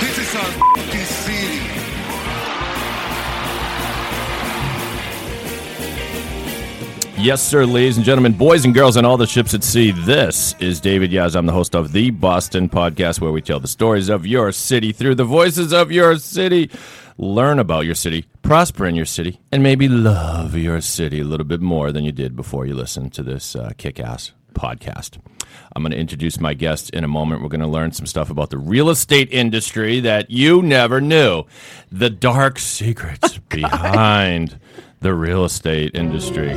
[0.00, 0.50] This is our
[1.04, 1.58] city.
[7.20, 9.90] Yes, sir, ladies and gentlemen, boys and girls, and all the ships at sea.
[9.90, 11.34] This is David Yas.
[11.34, 14.92] I'm the host of the Boston Podcast, where we tell the stories of your city
[14.92, 16.70] through the voices of your city.
[17.16, 21.46] Learn about your city, prosper in your city, and maybe love your city a little
[21.46, 25.18] bit more than you did before you listened to this uh, kick ass podcast.
[25.74, 27.42] I'm going to introduce my guest in a moment.
[27.42, 31.44] We're going to learn some stuff about the real estate industry that you never knew,
[31.90, 34.58] the dark secrets behind
[35.00, 36.54] the real estate industry.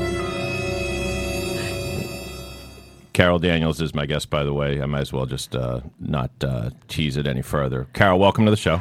[3.14, 4.82] Carole Daniels is my guest, by the way.
[4.82, 7.88] I might as well just uh, not uh, tease it any further.
[7.94, 8.80] Carole, welcome to the show.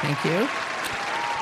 [0.00, 0.48] Thank you.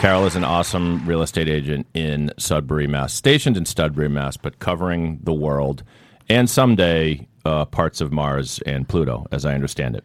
[0.01, 4.59] Carole is an awesome real estate agent in Sudbury, Mass, stationed in Sudbury, Mass, but
[4.59, 5.83] covering the world
[6.31, 10.05] and someday uh, parts of Mars and Pluto, as I understand it.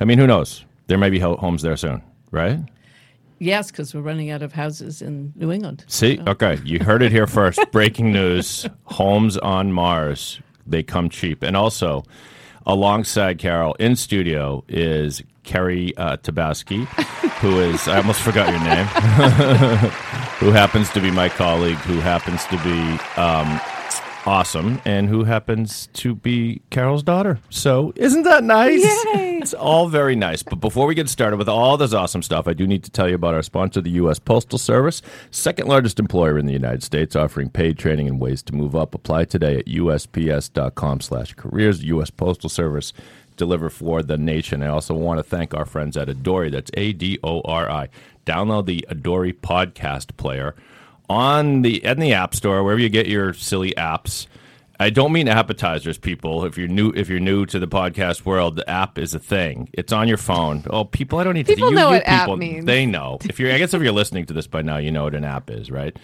[0.00, 0.64] I mean, who knows?
[0.86, 2.58] There may be homes there soon, right?
[3.38, 5.84] Yes, because we're running out of houses in New England.
[5.88, 7.60] See, okay, you heard it here first.
[7.70, 12.02] Breaking news: homes on Mars they come cheap, and also
[12.66, 16.86] alongside Carole in studio is Carrie uh, Tabaski,
[17.40, 18.86] who is I almost forgot your name,
[20.40, 23.60] who happens to be my colleague, who happens to be um,
[24.26, 27.38] awesome, and who happens to be Carole's daughter.
[27.48, 28.82] So isn't that nice?
[28.82, 29.38] Yay!
[29.40, 30.42] It's all very nice.
[30.42, 33.08] But before we get started with all this awesome stuff, I do need to tell
[33.08, 34.18] you about our sponsor, the U.S.
[34.18, 38.54] Postal Service, second largest employer in the United States, offering paid training and ways to
[38.54, 38.94] move up.
[38.94, 41.84] Apply today at usps.com/careers.
[41.84, 42.10] U.S.
[42.10, 42.92] Postal Service
[43.36, 44.62] deliver for the nation.
[44.62, 46.50] I also want to thank our friends at Adori.
[46.50, 47.88] That's A D O R I.
[48.24, 50.56] Download the Adori podcast player
[51.08, 54.26] on the in the App Store, wherever you get your silly apps.
[54.78, 56.44] I don't mean appetizers, people.
[56.44, 59.70] If you're new, if you're new to the podcast world, the app is a thing.
[59.72, 60.64] It's on your phone.
[60.68, 61.74] Oh, people, I don't need People to.
[61.74, 62.64] you- know you what app people, means.
[62.66, 63.16] They know.
[63.24, 65.24] If you're, I guess, if you're listening to this by now, you know what an
[65.24, 65.96] app is, right?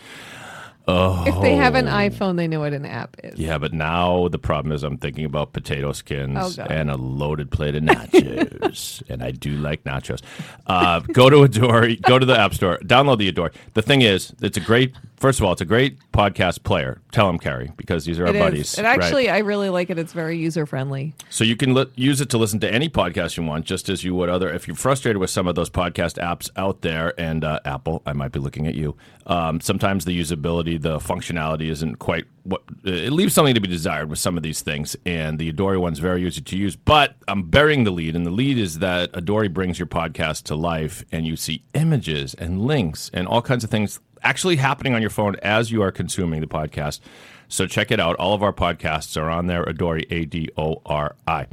[0.88, 3.38] Oh, If they have an iPhone, they know what an app is.
[3.38, 7.50] yeah, but now the problem is I'm thinking about potato skins Oh, and a loaded
[7.52, 10.22] plate of nachos, and I do like nachos.
[10.66, 13.52] Uh, go to Adori, go to the App Store, download the Adori.
[13.74, 14.92] The thing is, it's a great.
[15.22, 17.00] First of all, it's a great podcast player.
[17.12, 18.72] Tell them, Carrie, because these are our It buddies.
[18.72, 18.78] is.
[18.78, 19.00] And right?
[19.00, 19.96] actually, I really like it.
[19.96, 21.14] It's very user friendly.
[21.30, 24.02] So you can li- use it to listen to any podcast you want, just as
[24.02, 24.52] you would other.
[24.52, 28.14] If you're frustrated with some of those podcast apps out there, and uh, Apple, I
[28.14, 28.96] might be looking at you.
[29.26, 34.10] Um, sometimes the usability, the functionality isn't quite what it leaves something to be desired
[34.10, 34.96] with some of these things.
[35.06, 36.74] And the Adori one's very easy to use.
[36.74, 40.56] But I'm burying the lead, and the lead is that Adori brings your podcast to
[40.56, 45.00] life, and you see images and links and all kinds of things actually happening on
[45.00, 47.00] your phone as you are consuming the podcast.
[47.48, 48.16] So check it out.
[48.16, 49.64] All of our podcasts are on there.
[49.64, 51.46] Adori, A D O R I.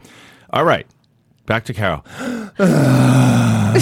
[0.52, 0.88] All right,
[1.46, 2.04] back to Carole.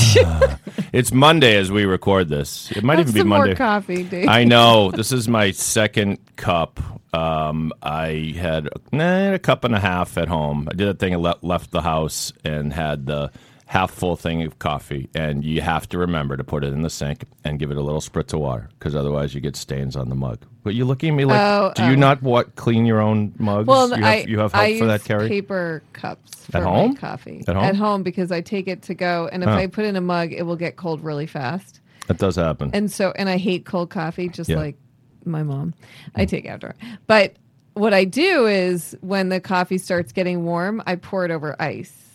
[0.92, 2.72] it's Monday as we record this.
[2.72, 3.48] It might Have even be some Monday.
[3.50, 4.28] more coffee, Dave.
[4.28, 4.92] I know.
[4.92, 6.80] This is my second cup.
[7.14, 10.68] Um, I had eh, a cup and a half at home.
[10.72, 11.14] I did that thing.
[11.20, 13.32] Left the house and had the
[13.68, 15.10] half full thing of coffee.
[15.14, 17.82] And you have to remember to put it in the sink and give it a
[17.82, 20.40] little spritz of water because otherwise you get stains on the mug.
[20.64, 21.96] But you're looking at me like, Oh, do you oh.
[21.96, 23.68] not what clean your own mugs?
[23.68, 25.28] well, you have, I you have hope I for that, use Carrie?
[25.28, 26.96] paper cups for At home?
[26.96, 28.04] coffee At home?
[28.04, 29.54] because I take it to go, and if Oh.
[29.54, 31.80] I put in a mug, it will get cold really fast.
[32.08, 32.72] That does happen.
[32.74, 34.58] And so, and I hate cold coffee, just Yeah.
[34.58, 34.78] like
[35.26, 35.74] my mom.
[36.16, 36.28] I hmm.
[36.28, 36.76] take after her.
[37.06, 37.36] But
[37.74, 42.07] what I do is when the coffee starts getting warm, I pour it over ice.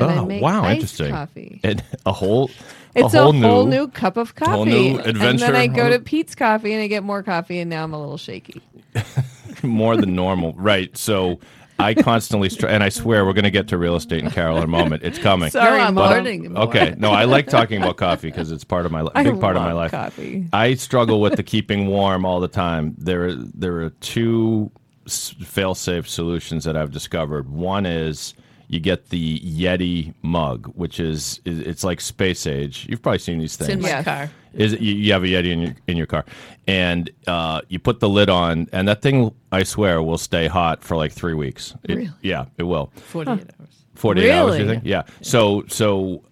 [0.00, 1.10] And I oh, make wow, interesting.
[1.10, 1.60] coffee.
[1.64, 2.50] And a whole,
[2.94, 4.50] It's a whole, new, cup of coffee.
[4.50, 7.70] whole new And then I go to Peet's Coffee and I get more coffee, and
[7.70, 8.62] now I'm a little shaky.
[9.62, 10.96] more than normal, right?
[10.96, 11.38] So
[11.78, 14.58] I constantly, str- and I swear we're going to get to real estate and Carole
[14.58, 15.02] in a moment.
[15.02, 15.50] It's coming.
[15.50, 16.64] Sorry, No, I'm learning more.
[16.64, 19.56] Okay, no, I like talking about coffee because it's part of my I big part
[19.56, 19.90] of my life.
[19.90, 20.46] coffee.
[20.52, 22.94] I struggle with the keeping warm all the time.
[22.98, 24.70] There, there are two
[25.06, 27.48] s- fail-safe solutions that I've discovered.
[27.48, 28.34] One is
[28.70, 32.86] you get the Yeti mug, which is, is it's like space age.
[32.88, 33.70] You've probably seen these It's things.
[33.78, 34.04] in my Yes.
[34.04, 34.30] car.
[34.54, 36.24] Is it, you, you have a Yeti in your in your car,
[36.68, 40.82] and uh, you put the lid on, and that thing, I swear, will stay hot
[40.84, 41.74] for like three weeks.
[41.84, 42.10] It- Really?
[42.22, 42.92] Yeah, it will.
[42.96, 43.84] 48 hours.
[43.96, 44.74] 48 hours, you Really?
[44.76, 44.84] think?
[44.86, 45.02] Yeah.
[45.20, 46.22] So, so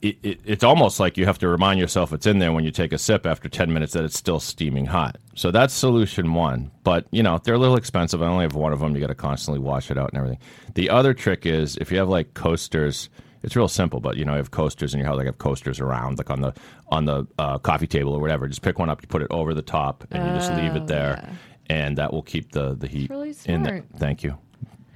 [0.00, 2.70] it, it, it's almost like you have to remind yourself it's in there when you
[2.70, 5.18] take a sip after 10 minutes that it's still steaming hot.
[5.34, 6.70] So that's solution one.
[6.84, 8.22] But, you know, they're a little expensive.
[8.22, 8.94] I only have one of them.
[8.94, 10.38] You got to constantly wash it out and everything.
[10.74, 13.08] The other trick is if you have like coasters,
[13.42, 15.80] it's real simple, but you know, you have coasters in your house, like have coasters
[15.80, 16.54] around, like on the
[16.88, 18.48] on the uh, coffee table or whatever.
[18.48, 20.86] Just pick one up, you put it over the top, and you just leave it
[20.88, 21.30] there,
[21.66, 23.84] and that will keep the the heat really in there.
[23.96, 24.36] Thank you.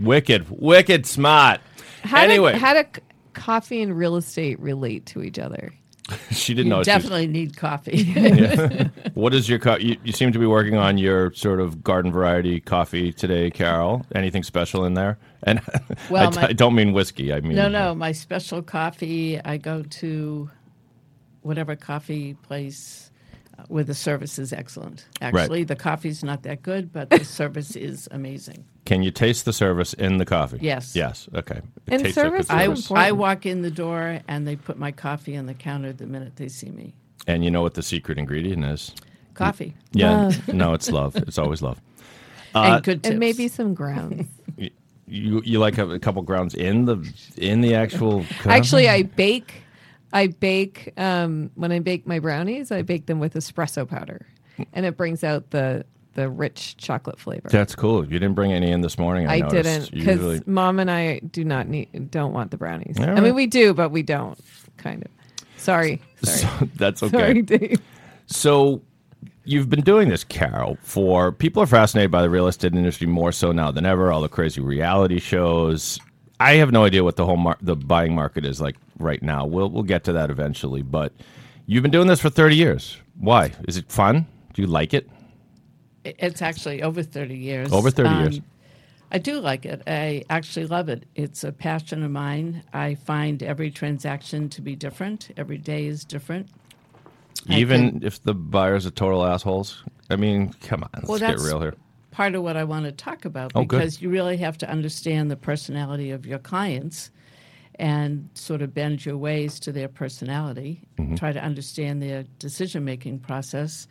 [0.00, 1.60] Wicked, wicked smart.
[2.02, 2.74] How anyway, did, how
[3.34, 5.72] coffee and real estate relate to each other?
[6.30, 6.78] she didn't You know.
[6.78, 8.12] was- definitely need coffee.
[9.14, 12.10] What is your co- you, you seem to be working on your sort of garden
[12.10, 14.06] variety coffee today, Carole?
[14.14, 15.18] Anything special in there?
[15.42, 15.60] And
[16.10, 17.32] Well, I, d- my- I don't mean whiskey.
[17.32, 19.38] I mean no, no, my special coffee.
[19.44, 20.50] I go to
[21.42, 23.10] whatever coffee place
[23.58, 25.06] uh, where the service is excellent.
[25.20, 28.64] Actually, the coffee's not that good, but the service is amazing.
[28.92, 30.58] Can you taste the service in the coffee?
[30.60, 30.94] Yes.
[30.94, 31.26] Yes.
[31.34, 31.56] Okay.
[31.56, 32.80] It And tastes like service I, is service.
[32.82, 33.06] important.
[33.08, 36.36] I walk in the door and they put my coffee on the counter the minute
[36.36, 36.92] they see me.
[37.26, 38.94] And you know what the secret ingredient is?
[39.32, 40.30] Coffee Yeah.
[40.52, 41.16] no, it's love.
[41.16, 41.80] It's always love.
[42.54, 43.12] and good tips.
[43.12, 44.28] And maybe some grounds.
[45.08, 46.96] You you like a, a couple grounds in the
[47.36, 48.50] in the actual coffee?
[48.50, 49.62] Actually, I bake.
[50.12, 52.70] I bake um, when I bake my brownies.
[52.70, 54.24] I bake them with espresso powder,
[54.72, 57.48] and it brings out the the rich chocolate flavor.
[57.48, 58.04] That's cool.
[58.04, 59.26] You didn't bring any in this morning.
[59.26, 62.98] I, I didn't because Usually- mom and I do not need don't want the brownies.
[62.98, 64.38] All I mean, we do, but we don't.
[64.76, 65.10] Kind of.
[65.56, 66.00] Sorry.
[66.22, 66.38] Sorry.
[66.38, 67.18] So that's okay.
[67.18, 67.80] Sorry, Dave.
[68.26, 68.82] So
[69.44, 73.32] you've been doing this, Carole, for people are fascinated by the real estate industry more
[73.32, 74.12] so now than ever.
[74.12, 75.98] All the crazy reality shows.
[76.40, 79.46] I have no idea what the whole mar- the buying market is like right now.
[79.46, 81.12] We'll we'll get to that eventually, but
[81.66, 82.96] you've been doing this for 30 years.
[83.18, 83.52] Why?
[83.68, 84.26] Is it fun?
[84.52, 85.08] Do you like it?
[86.04, 87.72] It's actually over 30 years.
[87.72, 88.40] Over 30 years.
[89.10, 89.82] I do like it.
[89.86, 91.04] I actually love it.
[91.14, 92.64] It's a passion of mine.
[92.72, 95.30] I find every transaction to be different.
[95.36, 96.48] Every day is different.
[97.48, 99.82] Even can- if the buyers are total assholes?
[100.08, 101.74] I mean, come on, let's get real here.
[102.10, 103.78] Part of what I want to talk about Oh, good.
[103.78, 107.10] because you really have to understand the personality of your clients
[107.76, 110.82] and sort of bend your ways to their personality.
[110.98, 111.14] Mm-hmm.
[111.16, 113.88] Try to understand their decision making process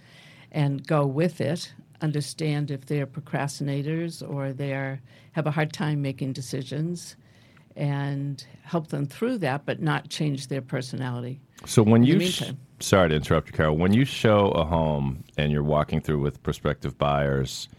[0.51, 1.73] and go with it.
[2.01, 4.99] Understand if they're procrastinators or they are,
[5.33, 7.15] have a hard time making decisions
[7.75, 11.39] and help them through that, but not change their personality.
[11.65, 13.77] So when you sh- sorry to interrupt you, Carole.
[13.77, 17.69] When you show a home and you're walking through with prospective buyers,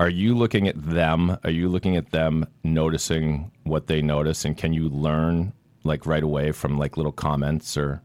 [0.00, 1.36] are you looking at them?
[1.42, 5.52] Are you looking at them noticing what they notice, and can you learn
[5.82, 8.02] like right away from like little comments or?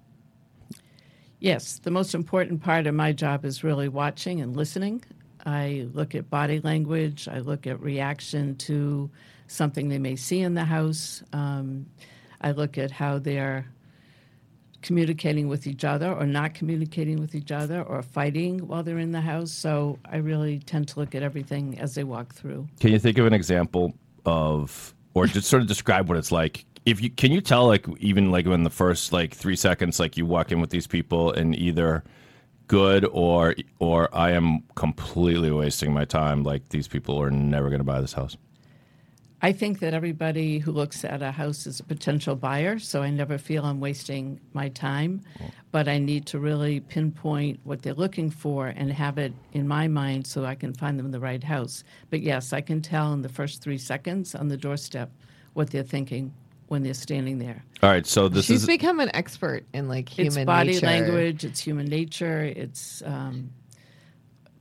[1.40, 5.04] Yes, the most important part of my job is really watching and listening.
[5.46, 9.10] I look at body language, I look at reaction to
[9.48, 11.24] something they may see in the house.
[11.34, 11.86] Um,
[12.42, 13.66] I look at how they're
[14.82, 19.14] communicating with each other or not communicating with each other or fighting while they're in
[19.14, 19.52] the house.
[19.52, 22.68] So I really tend to look at everything as they walk through.
[22.80, 23.94] Can you think of an example
[24.26, 26.66] of, or just sort of describe what it's like?
[26.86, 30.18] If you can, you tell like even like in the first like three seconds, like
[30.18, 32.04] you walk in with these people and either
[32.68, 36.44] good or or I am completely wasting my time.
[36.44, 38.38] Like these people are never going to buy this house.
[39.42, 43.10] I think that everybody who looks at a house is a potential buyer, so I
[43.10, 45.22] never feel I'm wasting my time.
[45.38, 45.52] Mm.
[45.70, 49.90] But I need to really pinpoint what they're looking for and have it in my
[49.90, 51.84] mind so I can find them the right house.
[52.10, 55.12] But yes, I can tell in the first three seconds on the doorstep
[55.52, 56.34] what they're thinking
[56.74, 57.64] when they're standing there.
[57.84, 60.86] All right, so this She's is become an expert in like human it's body nature.
[60.88, 63.52] language, it's human nature, it's um,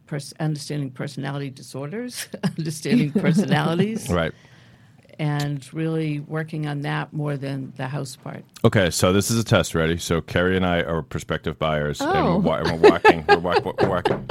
[0.07, 4.11] pers- understanding personality disorders, understanding personalities.
[4.11, 4.33] right.
[5.19, 8.45] And really working on that more than the house part.
[8.65, 9.75] Okay, so this is a test.
[9.75, 9.97] Ready?
[9.99, 12.39] So Carrie and I are prospective buyers, and Oh.
[12.39, 13.25] we're, we're walking.
[13.29, 14.29] We're, walk, we're walking.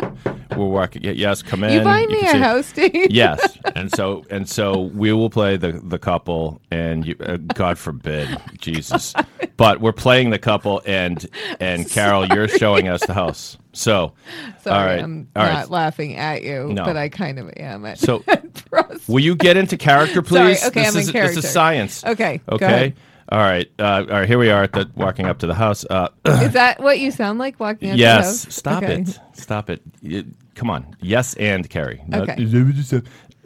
[0.58, 1.04] We're walking.
[1.04, 1.74] Yes, come in.
[1.74, 3.12] You can me see a house, Dave?
[3.12, 7.78] Yes, and so and so we will play the the couple, and you, uh, God
[7.78, 9.14] forbid, Jesus,
[9.58, 11.26] but we're playing the couple, and
[11.60, 13.58] and Carole, you're showing us the house.
[13.74, 14.12] So,
[14.64, 15.70] Sorry, all right, I'm not right.
[15.70, 16.84] laughing at you, No.
[16.84, 17.96] but I kind of am.
[17.96, 18.22] So,
[19.08, 20.66] Will you get into character, Sorry, please?
[20.68, 22.04] okay, this I'm in is, This is science.
[22.06, 22.94] Okay, Okay.
[23.30, 23.72] All right.
[23.80, 24.28] Uh, all right.
[24.28, 25.86] Here we are at the walking up to the house.
[25.90, 28.44] Uh, Is that what you sound like walking up to the yes.
[28.44, 28.54] house?
[28.54, 29.02] Stop Okay.
[29.04, 29.20] it.
[29.34, 29.82] Stop it.
[30.02, 30.26] You-
[30.56, 30.96] come on.
[31.00, 32.04] Yes, and Carrie.
[32.14, 32.34] Okay.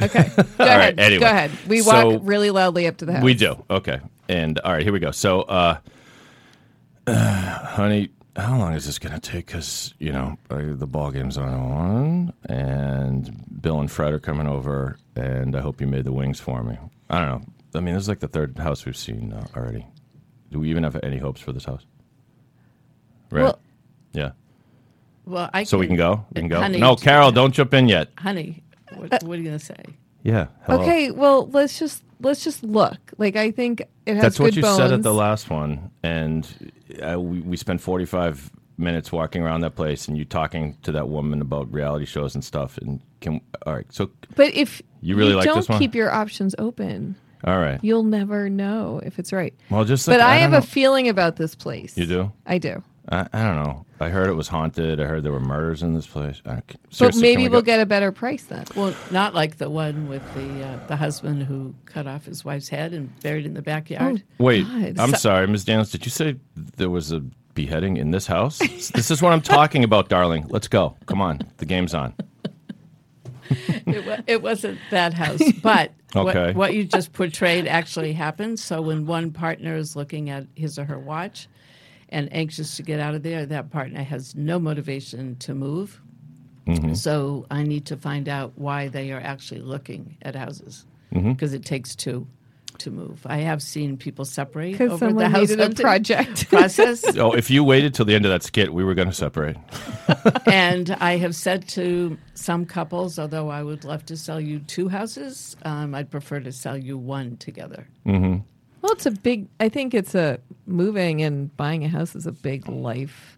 [0.01, 0.29] Okay.
[0.57, 0.99] Go ahead.
[0.99, 1.19] anyway.
[1.19, 1.51] Go ahead.
[1.67, 3.23] We So- walk really loudly up to the house.
[3.23, 3.63] We do.
[3.69, 3.99] Okay.
[4.27, 5.11] And all right, here we go.
[5.11, 5.77] So, uh,
[7.07, 9.47] honey, how long is this going to take?
[9.47, 14.97] Because, you know, uh, the ball game's on, and Bill and Fred are coming over,
[15.15, 16.77] and I hope you made the wings for me.
[17.09, 17.41] I don't know.
[17.75, 19.85] I mean, this is like the third house we've seen uh, already.
[20.51, 21.85] Do we even have any hopes for this house?
[23.31, 23.43] right?
[23.43, 23.59] Well-
[24.13, 24.31] yeah.
[25.25, 26.23] Well, I So we can go.
[26.35, 26.61] We can go.
[26.61, 28.09] Honey, no, Carole, don't jump in yet.
[28.17, 28.63] honey.
[28.93, 29.75] What, what are you going to say?
[30.25, 30.47] Yeah.
[30.65, 30.81] Hello.
[30.81, 32.97] Okay, well, let's just let's just look.
[33.19, 34.77] Like I think it has That's good what you bones.
[34.77, 39.75] said at the last one, and uh, we, we spent 45 minutes walking around that
[39.75, 42.79] place, and you talking to that woman about reality shows and stuff.
[42.79, 45.77] And can all right, so but if You really like don't this one?
[45.77, 47.79] keep your options open, all right.
[47.83, 49.53] you'll never know if it's right.
[49.69, 50.57] Well, just but like, I, have know.
[50.57, 51.95] a feeling about this place.
[51.95, 52.31] You do?
[52.47, 52.81] I do.
[53.09, 53.84] I, I don't know.
[53.99, 54.99] I heard it was haunted.
[54.99, 56.41] I heard there were murders in this place.
[56.45, 56.61] I,
[56.99, 57.65] But maybe we we'll go?
[57.65, 58.65] get a better price then.
[58.75, 62.67] Well, not like the one with the uh, the husband who cut off his wife's
[62.67, 64.21] head and buried in the backyard.
[64.37, 64.99] Wait, God.
[64.99, 65.63] I'm So- sorry, Ms.
[65.63, 65.91] Daniels.
[65.91, 67.21] Did you say there was a
[67.53, 68.57] beheading in this house?
[68.59, 70.45] this is what I'm talking about, darling.
[70.49, 70.97] Let's go.
[71.05, 72.13] Come on, the game's on.
[73.49, 76.47] it, wa- it wasn't that house, but Okay.
[76.47, 78.59] what, what you just portrayed actually happened.
[78.59, 81.47] So when one partner is looking at his or her watch
[82.09, 86.01] and anxious to get out of there, that partner has no motivation to move.
[86.67, 86.93] Mm-hmm.
[86.93, 91.31] So I need to find out why they are actually looking at houses Mm-hmm.
[91.31, 92.27] because it takes two
[92.79, 93.25] to move.
[93.25, 96.49] I have seen people separate Because over the someone house needed a project.
[96.49, 97.17] process.
[97.17, 99.55] Oh, if you waited till the end of that skit, we were going to separate.
[100.45, 104.89] and I have said to some couples, although I would love to sell you two
[104.89, 107.87] houses, um, I'd prefer to sell you one together.
[108.85, 109.47] Well, it's a big.
[109.59, 110.37] I think it's a
[110.67, 113.35] moving and buying a house is a big life,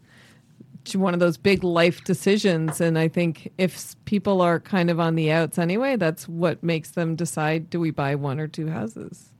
[0.94, 2.82] one of those big life decisions.
[2.82, 6.90] And I think if people are kind of on the outs anyway, that's what makes
[6.90, 9.30] them decide: do we buy one or two houses?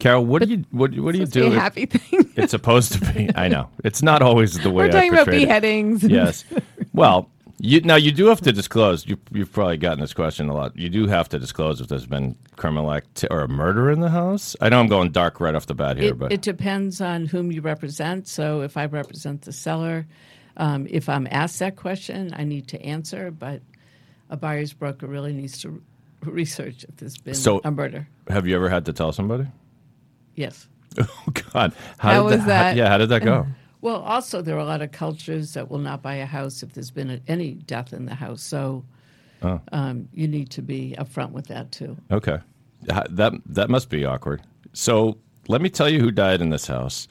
[0.00, 1.56] Carole, what do you what, what do you Supposed to be do?
[1.56, 2.32] a happy thing.
[2.34, 3.30] It's supposed to be.
[3.36, 5.46] I know it's not always the way We're talking about portrayed it.
[5.46, 6.02] beheadings.
[6.02, 6.44] Yes.
[6.92, 9.06] Well, you now you do have to disclose.
[9.06, 10.76] You, you've probably gotten this question a lot.
[10.76, 14.10] You do have to disclose if there's been criminal act or a murder in the
[14.10, 14.54] house.
[14.60, 17.26] I know I'm going dark right off the bat here, It, but it depends on
[17.26, 18.28] whom you represent.
[18.28, 20.06] So if I represent the seller,
[20.58, 23.30] um, if I'm asked that question, I need to answer.
[23.30, 23.62] But
[24.30, 25.82] a buyer's broker really needs to
[26.24, 28.06] research if there's been So- a murder.
[28.28, 29.46] have you ever had to tell somebody?
[30.34, 30.68] Yes.
[30.98, 32.76] Oh God, how, How did was how- that?
[32.76, 33.46] yeah, how did that go?
[33.86, 36.72] Well, also there are a lot of cultures that will not buy a house if
[36.72, 38.42] there's been any death in the house.
[38.42, 38.84] So
[39.42, 39.60] Oh.
[39.70, 41.96] um, you need to be upfront with that too.
[42.10, 42.38] Okay,
[42.82, 44.42] that that must be awkward.
[44.72, 47.06] So let me tell you who died in this house.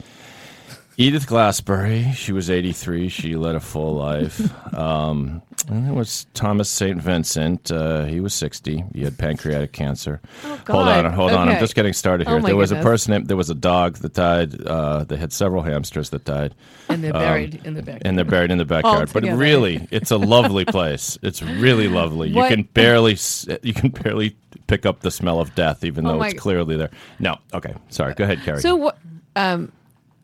[0.98, 2.12] Edith Glassbury.
[2.14, 3.10] She was 83.
[3.10, 4.42] She led a full life.
[4.75, 7.02] Um, and it was Thomas St.
[7.02, 7.72] Vincent.
[7.72, 8.84] Uh, he was 60.
[8.94, 10.20] He had pancreatic cancer.
[10.44, 11.06] hold God.
[11.06, 11.48] on, hold on.
[11.48, 12.40] I'm just getting started Oh, here.
[12.42, 13.12] my there was a person.
[13.14, 14.62] named- There was a dog that died.
[14.68, 16.56] Uh, they had several hamsters that died
[16.90, 17.96] And they're buried in the back.
[17.96, 19.12] Um, and they're buried in the backyard.
[19.14, 21.18] But really, it's a lovely place.
[21.22, 22.28] It's really lovely.
[22.32, 23.18] You can barely
[23.64, 24.36] you can barely
[24.68, 26.90] pick up the smell of death, even Oh though it's clearly there.
[27.20, 28.14] No, okay, sorry.
[28.14, 28.60] Go ahead, Carrie.
[28.60, 28.98] So what?
[29.38, 29.72] Um,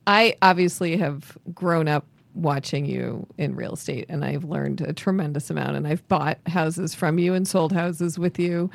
[0.07, 5.49] I obviously have grown up watching you in real estate, and I've learned a tremendous
[5.49, 5.75] amount.
[5.75, 8.69] And I've bought houses from you and sold houses with you.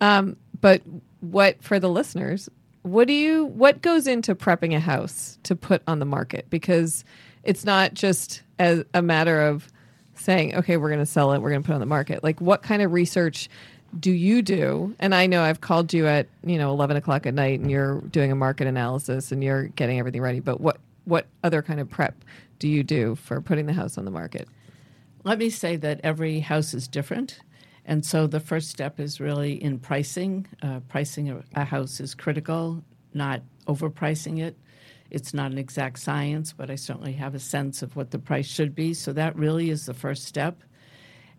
[0.00, 0.82] Um, but
[1.20, 2.48] what for the listeners?
[2.82, 3.44] What do you?
[3.46, 6.48] What goes into prepping a house to put on the market?
[6.48, 7.04] Because
[7.42, 9.70] it's not just as a matter of
[10.14, 12.22] saying, okay, we're going to sell it, we're going to put it on the market.
[12.22, 13.48] Like, what kind of research
[13.98, 14.94] do you do?
[14.98, 18.00] And I know I've called you at you know eleven o'clock at night, and you're
[18.02, 20.40] doing a market analysis and you're getting everything ready.
[20.40, 22.14] But what what other kind of prep
[22.58, 24.48] do you do for putting the house on the market?
[25.24, 27.40] Let me say that every house is different.
[27.84, 30.46] And so the first step is really in pricing.
[30.62, 34.56] Uh, pricing a, a house is critical, not overpricing it.
[35.10, 38.46] It's not an exact science, but I certainly have a sense of what the price
[38.46, 38.94] should be.
[38.94, 40.62] So that really is the first step.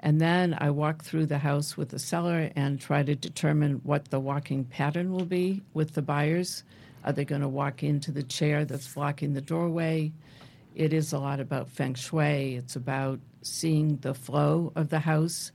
[0.04, 4.10] And then I walk through the house with the seller and try to determine what
[4.10, 6.64] the walking pattern will be with the buyers.
[7.04, 10.12] Are they going to walk into the chair that's blocking the doorway?
[10.76, 12.56] It is a lot about feng shui.
[12.56, 15.52] It's about seeing the flow of the house.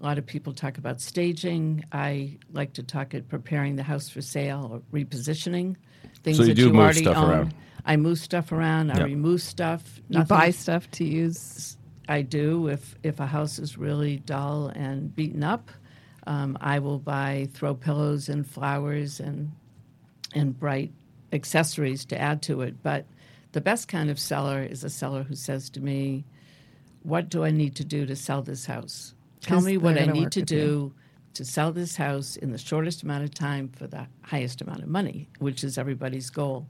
[0.00, 1.84] A lot of people talk about staging.
[1.92, 5.76] I like to talk at preparing the house for sale or repositioning
[6.24, 7.30] things So you that do you move already stuff own.
[7.30, 7.54] around.
[7.86, 8.90] I move stuff around.
[8.90, 9.04] I Yeah.
[9.04, 10.00] remove stuff.
[10.08, 11.76] You buy stuff to use.
[12.08, 12.68] I do.
[12.68, 15.70] If if a house is really dull and beaten up,
[16.26, 19.52] um, I will buy throw pillows and flowers and
[20.34, 20.92] and bright
[21.32, 22.82] accessories to add to it.
[22.82, 23.06] But
[23.52, 26.24] the best kind of seller is a seller who says to me,
[27.02, 29.14] "What do I need to do to sell this house?
[29.40, 30.94] Tell me what I need to with you." do."
[31.34, 34.88] To sell this house in the shortest amount of time for the highest amount of
[34.88, 36.68] money, which is everybody's goal.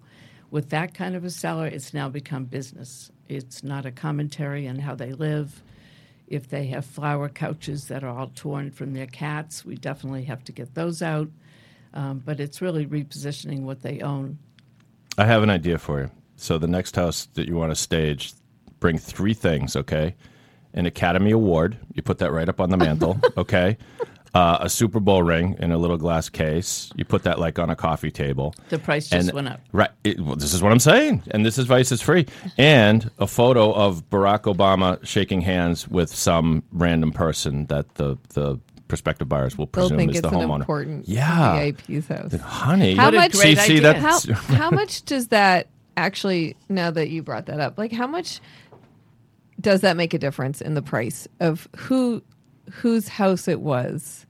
[0.51, 3.11] With that kind of a seller, it's now become business.
[3.29, 5.63] It's not a commentary on how they live.
[6.27, 10.45] If they have flower couches that are all torn from their cats, we definitely have
[10.45, 11.29] to get those out.
[11.93, 14.39] Um, but it's really repositioning what they own.
[15.17, 16.11] I have an idea for you.
[16.37, 18.33] So the next house that you want to stage,
[18.81, 20.15] bring three things, okay?
[20.73, 23.79] An Academy Award, you put that right up on the mantle, okay?
[24.35, 27.71] Uh, a Super Bowl ring in a little glass case, you put that like on
[27.71, 28.53] a coffee table.
[28.69, 29.61] The price just went up.
[29.73, 29.91] Right.
[30.03, 31.23] It, well, this is what I'm saying.
[31.31, 32.27] And this advice is free.
[32.59, 38.59] And a photo of Barack Obama shaking hands with some random person that the, the
[38.89, 40.61] prospective buyers will They'll presume think is it's the an hohomeowner.
[40.61, 41.55] important Yeah.
[41.71, 42.35] VIP's house.
[42.35, 44.01] Honey, How What a much- great see, see, idea.
[44.01, 46.57] How how much does that actually?
[46.69, 48.41] Now that you brought that up, like how much
[49.61, 52.21] does that make a difference in the price of who
[52.71, 54.27] whose house it was?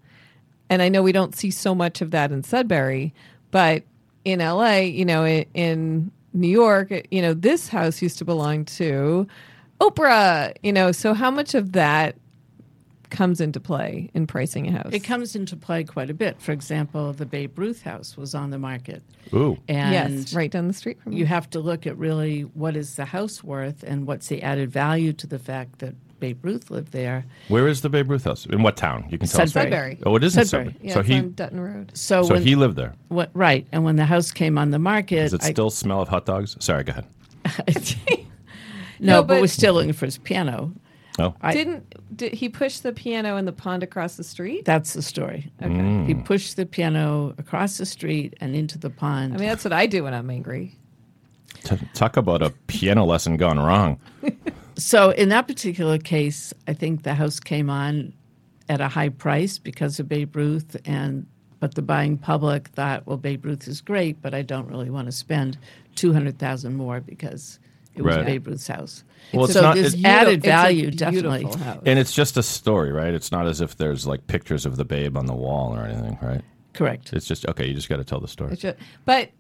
[0.71, 3.13] And I know we don't see so much of that in Sudbury,
[3.51, 3.83] but
[4.25, 8.65] in LA, you know, in, in New York, you know, this house used to belong
[8.65, 9.27] to
[9.81, 10.55] Oprah.
[10.63, 12.17] You know, so how much of that
[13.11, 14.93] comes into play in pricing a house?
[14.93, 16.41] It comes into play quite a bit.
[16.41, 19.03] For example, the Babe Ruth house was on the market.
[19.33, 19.57] Ooh.
[19.69, 22.97] And yes, right down the street from you have to look at really what is
[22.97, 25.95] the house worth and what's the added value to the fact that
[26.25, 27.27] Babe Ruth lived there.
[27.49, 28.47] Where is the Babe Ruth house?
[28.47, 29.07] In what town?
[29.11, 29.53] You can tell us.
[29.53, 29.97] Sudbury.
[29.97, 29.99] Sudbury.
[30.07, 30.73] Oh, it is in Sudbury.
[30.73, 30.89] Sudbury.
[30.89, 31.91] Yeah, so it's he on Dutton Road.
[31.93, 32.95] So, so when, he lived there.
[33.09, 36.01] what, right, and when the house came on the market, Does it I- still smell
[36.01, 36.57] of hot dogs?
[36.61, 37.05] Sorry, go ahead.
[38.99, 40.73] no, No, but, but- we're still looking for his piano.
[41.19, 44.65] Oh, I- Didn't did he push the piano in the pond across the street?
[44.65, 45.53] That's the story.
[45.61, 46.07] Mm.
[46.07, 49.35] He pushed the piano across the street and into the pond.
[49.35, 50.75] I mean, that's what I do when I'm angry.
[51.65, 54.01] T- talk about a piano lesson gone wrong.
[54.77, 58.13] So in that particular case, I think the house came on
[58.69, 61.27] at a high price because of Babe Ruth, and
[61.61, 65.07] but the buying public thought, well, Babe Ruth is great, but I don't really want
[65.07, 65.59] to spend
[65.95, 67.59] two hundred thousand more because
[67.95, 68.27] it was Right.
[68.27, 69.05] Babe Ruth's house.
[69.33, 71.43] Well, it's so not- there's it's- added Beautiful- value, a definitely.
[71.45, 71.83] house.
[71.87, 73.15] And it's just a story, right?
[73.15, 76.19] It's not as if there's like pictures of the babe on the wall or anything,
[76.21, 76.43] right?
[76.73, 77.13] Correct.
[77.13, 77.67] It's just okay.
[77.69, 78.53] You just got to tell the story.
[78.55, 79.31] It's ju- but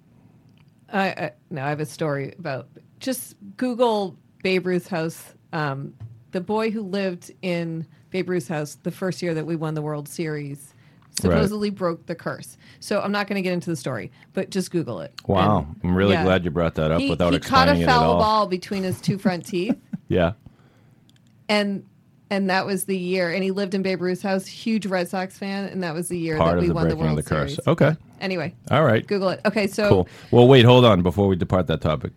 [0.92, 2.68] I, I no, I have a story about
[3.00, 5.32] just Google Babe Ruth's house.
[5.54, 5.94] Um,
[6.32, 9.80] the boy who lived in Babe Ruth's house the first year that we won the
[9.82, 10.74] World Series
[11.18, 12.58] supposedly broke the curse.
[12.80, 15.12] So I'm not going to get into the story, but just Google it.
[15.26, 16.24] Wow, And- I'm really yeah.
[16.24, 18.46] glad you brought that up He, without he caught explaining a it at foul ball
[18.46, 19.76] between his two front teeth.
[20.08, 20.32] Yeah.
[21.48, 21.84] and
[22.30, 23.30] and that was the year.
[23.32, 26.18] And he lived in Babe Ruth's house, huge Red Sox fan, and that was the
[26.18, 27.54] year Part that we the won the World the curse.
[27.54, 27.68] Series.
[27.68, 27.96] Okay.
[28.20, 29.06] Anyway, All right.
[29.06, 29.40] Google it.
[29.46, 30.08] Okay, so Cool.
[30.30, 32.12] Well, wait, hold on before we depart that topic.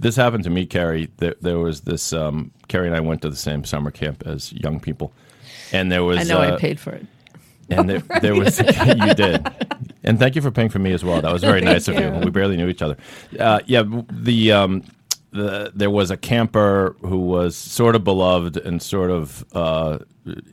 [0.00, 1.10] This happened to me, Carrie.
[1.18, 2.14] There, there was this.
[2.14, 5.12] Um, Carrie and I went to the same summer camp as young people,
[5.72, 6.18] and there was.
[6.18, 7.06] I know uh, I paid for it.
[7.68, 9.46] And there, there was you did,
[10.02, 11.20] and thank you for paying for me as well.
[11.20, 12.06] That was very nice of you.
[12.06, 12.20] you.
[12.24, 12.96] We barely knew each other.
[13.38, 14.84] Uh, yeah, the um,
[15.32, 19.98] the there was a camper who was sort of beloved and sort of uh,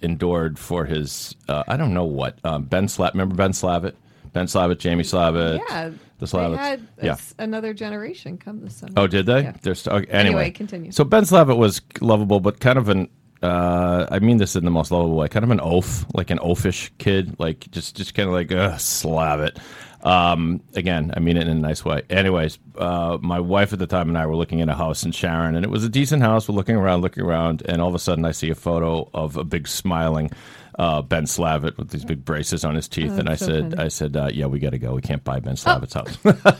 [0.02, 3.14] endured for his uh, I don't know what um, Ben Slav.
[3.14, 3.96] Remember Ben Slavitt?
[4.34, 5.62] Ben Slavitt, Jamie Slavitt.
[5.70, 6.58] yeah, the they Slavits.
[6.58, 7.12] had yeah.
[7.14, 8.94] s- another generation come this summer.
[8.98, 9.44] Oh, did they?
[9.44, 9.54] Yeah.
[9.62, 10.92] They're st- okay, Anyway, anyway, continue.
[10.92, 13.08] So Ben Slavitt was lovable, but kind of an.
[13.44, 15.28] Uh, I mean this in the most lovable way.
[15.28, 18.72] Kind of an oaf, like an oafish kid, like just just kind of like uh,
[18.78, 19.60] Slavitt.
[20.04, 22.02] Um, again, I mean it in a nice way.
[22.10, 25.12] Anyways, uh, my wife at the time and I were looking at a house in
[25.12, 26.50] Sharon, and it was a decent house.
[26.50, 29.38] We're looking around, looking around, and all of a sudden I see a photo of
[29.38, 30.32] a big smiling
[30.78, 33.80] uh, Ben Slavitt with these big braces on his teeth, and I so said.
[33.80, 34.94] I said, uh, yeah, we got to go.
[34.94, 36.18] We can't buy Ben Slavitt's house.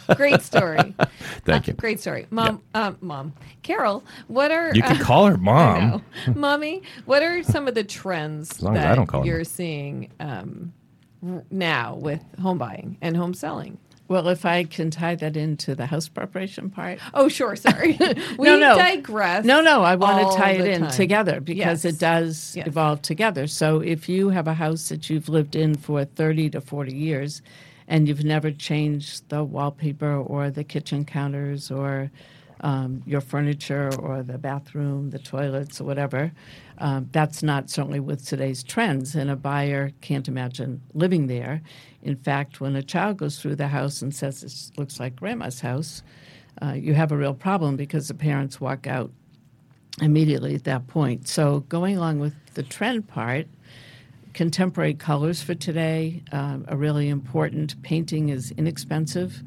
[0.18, 0.96] Great story.
[1.46, 1.74] Thank you.
[1.74, 2.64] Great story, mom.
[2.74, 4.04] Um, mom, Carole.
[4.28, 6.04] What are You can uh, call her mom.
[6.34, 6.82] mommy?
[7.06, 9.46] What are some of the trends that I don't call you're mom.
[9.46, 10.74] seeing um,
[11.52, 13.78] now with home buying and home selling?
[14.08, 17.00] Well, if I can tie that into the house preparation part.
[17.14, 17.56] Oh, sure.
[17.56, 17.98] Sorry,
[18.40, 18.76] we no, no.
[18.78, 19.44] digress.
[19.44, 20.92] No, no, I want to tie it in time.
[20.92, 21.86] together because Yes.
[21.86, 22.68] it does Yes.
[22.68, 23.48] evolve together.
[23.48, 27.42] So if you have a house that you've lived in for 30 to 40 years
[27.88, 32.10] and you've never changed the wallpaper or the kitchen counters or
[32.62, 36.32] um, your furniture or the bathroom, the toilets, or whatever,
[36.80, 39.16] um, that's not certainly with today's trends.
[39.16, 41.62] And a buyer can't imagine living there.
[42.02, 45.60] In fact, when a child goes through the house and says, This looks like grandma's
[45.60, 46.04] house,
[46.62, 49.12] uh, you have a real problem because the parents walk out
[50.02, 51.28] immediately at that point.
[51.28, 53.48] So, going along with the trend part,
[54.34, 57.82] contemporary colors for today um, are really important.
[57.82, 59.42] Painting is inexpensive.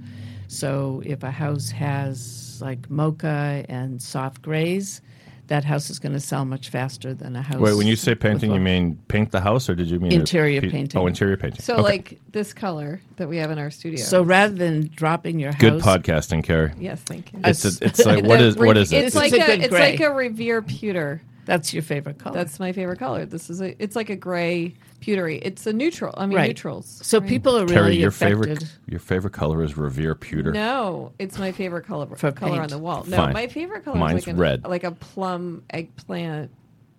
[0.54, 5.00] So, if a house has like mocha and soft grays,
[5.46, 7.60] that house is going to sell much faster than a house.
[7.60, 10.60] Wait, when you say painting, you mean paint the house, or did you mean Interior
[10.60, 11.00] piece- painting.
[11.00, 11.60] Oh, interior painting.
[11.60, 11.82] So, Okay.
[11.82, 14.02] like this color that we have in our studio.
[14.04, 16.72] So, rather than dropping your house, good podcasting, Carrie.
[16.80, 17.38] yes, thank you.
[17.44, 18.96] It's a, it's like what The is what is it?
[19.04, 22.34] It's It's like a a, good it's like a Revere pewter That's your favorite color.
[22.34, 23.24] That's my favorite color.
[23.24, 23.80] This is a.
[23.80, 25.38] It's like a gray pewtery.
[25.42, 26.14] It's a neutral.
[26.16, 26.48] I mean right.
[26.48, 27.00] neutrals.
[27.02, 27.28] So right?
[27.28, 28.38] people are really Terry, your affected.
[28.44, 30.52] favorite your favorite color is Revere Pewter.
[30.52, 33.04] No, it's my favorite color For color on the wall.
[33.06, 33.32] No, Fine.
[33.32, 34.64] my favorite color Mine's is like red.
[34.64, 36.50] like a plum eggplant.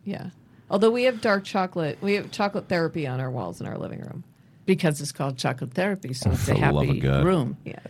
[0.04, 0.30] Yeah.
[0.70, 4.00] Although we have dark chocolate, we have chocolate therapy on our walls in our living
[4.00, 4.24] room.
[4.66, 7.58] because it's called chocolate therapy, so it's a the happy room.
[7.66, 7.86] Yes.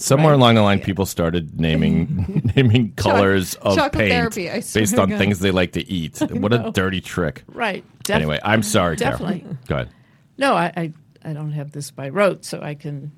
[0.00, 0.36] Somewhere Right.
[0.36, 5.18] along the line, people started naming naming colors of paint therapy, based on God.
[5.18, 6.20] things they like to eat.
[6.30, 7.44] What a dirty trick!
[7.48, 7.84] Right.
[8.04, 9.44] Def- anyway, I'm sorry, definitely.
[9.66, 9.90] Go ahead.
[10.38, 13.12] No, I, I I don't have this by rote, so I can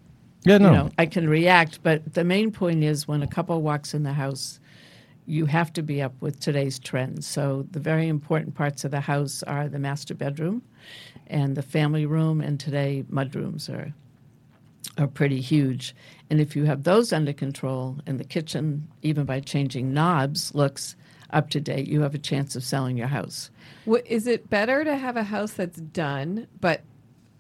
[0.45, 0.71] Yeah, no.
[0.71, 1.83] you know I can react.
[1.85, 4.59] But the main point is when a couple walks in the house,
[5.25, 7.29] you have to be up with today's trends.
[7.29, 10.63] So the very important parts of the house are the master bedroom
[11.29, 13.95] and the family room, and today mudrooms are
[14.99, 15.95] are pretty huge.
[16.31, 20.97] And if you have those under control, and the kitchen, even by changing knobs, looks
[21.31, 23.51] up to date, you have a chance of selling your house.
[23.85, 26.83] What, is it better to have a house that's done but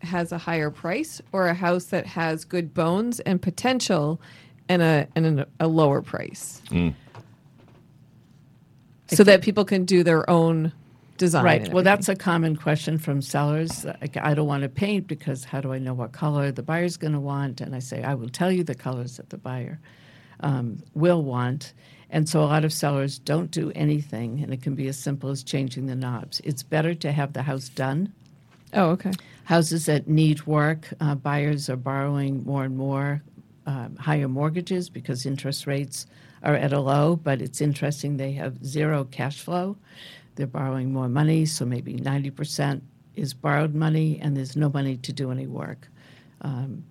[0.00, 4.20] has a higher price, or a house that has good bones and potential,
[4.68, 6.92] and a and a, a lower price, mm.
[9.06, 10.72] so that people can do their own
[11.22, 11.44] design?
[11.44, 11.72] Right.
[11.72, 13.84] Well, that's a common question from sellers.
[13.84, 16.96] Like, I don't want to paint because how do I know what color the buyer's
[16.96, 17.60] going to want?
[17.60, 19.78] And I say, I will tell you the colors that the buyer
[20.40, 21.74] um, will want.
[22.10, 25.30] And so a lot of sellers don't do anything, and it can be as simple
[25.30, 26.40] as changing the knobs.
[26.42, 28.12] It's better to have the house done.
[28.74, 29.12] Oh, okay.
[29.44, 33.22] Houses that need work, uh, buyers are borrowing more and more
[33.66, 36.06] um, higher mortgages because interest rates
[36.42, 39.76] are at a low, but it's interesting they have zero cash flow.
[40.34, 42.80] They're borrowing more money, so maybe 90%
[43.14, 45.88] is borrowed money, and there's no money to do any work.
[46.40, 46.84] Um,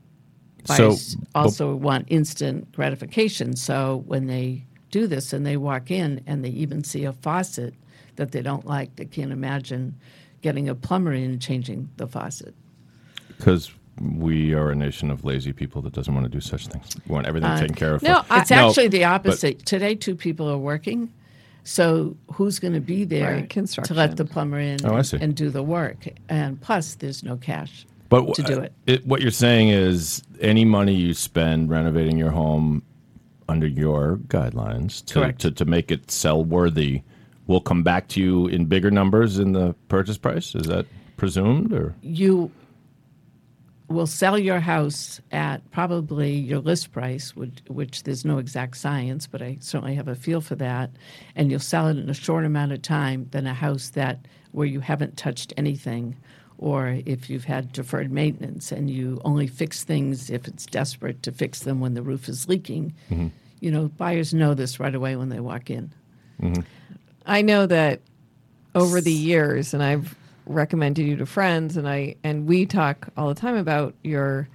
[0.66, 0.96] So,
[1.34, 6.50] also want instant gratification, so when they do this and they walk in and they
[6.50, 7.74] even see a faucet
[8.18, 9.96] that they don't like, they can't imagine
[10.42, 12.54] getting a plumber in and changing the faucet.
[13.38, 16.96] because we are a nation of lazy people that doesn't want to do such things.
[17.08, 18.04] We want everything taken care of.
[18.04, 18.24] no.
[18.30, 19.66] I- It's No, actually the but- opposite.
[19.66, 21.12] Today, two people are working.
[21.64, 25.36] So who's going to be there Right, to let the plumber in Oh, and, and
[25.36, 26.08] do the work?
[26.30, 29.06] And plus, there's no cash But to do uh, it.
[29.06, 32.84] What you're saying is any money you spend renovating your home
[33.48, 37.04] under your guidelines to, to, to make it sell worthy
[37.48, 40.56] will come back to you in bigger numbers in the purchase price.
[40.56, 40.86] Is that
[41.18, 41.94] presumed or?
[42.02, 42.52] You
[43.92, 49.28] will sell your house at probably your list price, which, which there's no exact science,
[49.28, 50.90] but I certainly have a feel for that.
[51.36, 54.68] And you'll sell it in a short amount of time than a house that where
[54.68, 56.16] you haven't touched anything,
[56.58, 61.32] or if you've had deferred maintenance and you only fix things if it's desperate to
[61.32, 62.94] fix them when the roof is leaking.
[63.10, 63.28] Mm-hmm.
[63.60, 65.94] You know, buyers know this right away when they walk in.
[66.42, 66.62] Mm-hmm.
[67.26, 68.02] I know that
[68.74, 73.28] over the years, and I've recommended you to friends, and I and we talk all
[73.30, 74.48] the time about your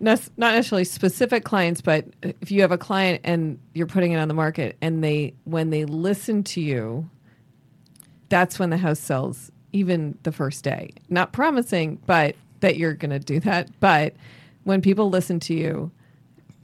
[0.00, 4.28] not necessarily specific clients, but if you have a client and you're putting it on
[4.28, 7.08] the market, and they when they listen to you,
[8.28, 10.90] that's when the house sells, even the first day.
[11.08, 13.68] Not promising, but that you're going to do that.
[13.80, 14.14] But
[14.64, 15.90] when people listen to you,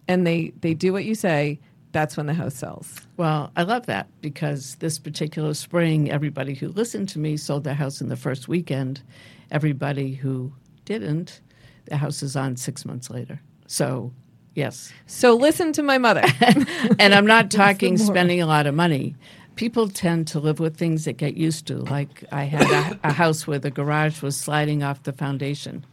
[0.09, 1.61] and they they do what you say,
[1.93, 3.01] that's when the house sells.
[3.17, 7.75] Well, I love that because this particular spring, everybody who listened to me sold their
[7.75, 9.03] house in the first weekend.
[9.51, 10.53] Everybody who
[10.85, 11.41] didn't,
[11.87, 13.41] the house is on six months later.
[13.67, 14.13] So,
[14.55, 14.93] yes.
[15.07, 16.25] So listen to my mother.
[16.99, 19.17] And I'm not talking spending a lot of money.
[19.57, 21.79] People tend to live with things that get used to.
[21.79, 22.71] Like I had
[23.03, 25.85] a, a house where the garage was sliding off the foundation.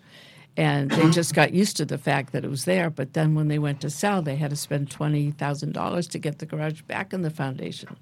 [0.57, 2.89] And they just got used to the fact that it was there.
[2.89, 6.45] But then when they went to sell, they had to spend $20,000 to get the
[6.47, 7.95] garage back in the foundation.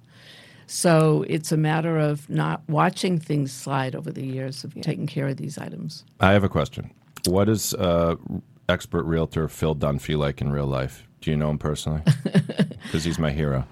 [0.67, 5.27] So it's a matter of not watching things slide over the years of taking care
[5.27, 6.05] of these items.
[6.21, 6.91] I have a question.
[7.27, 8.15] What is uh,
[8.69, 11.03] expert realtor Phil Dunphy like in real life?
[11.21, 12.01] Do you know him personally?
[12.85, 13.65] Because he's my hero.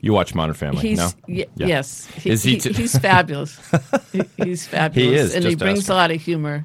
[0.00, 1.10] You watch Modern Family, He's no?
[1.28, 1.66] y- Yeah.
[1.66, 3.60] yes, he, Is he he- t- he's fabulous.
[4.12, 6.64] He- he's fabulous, is, and he brings a lot of humor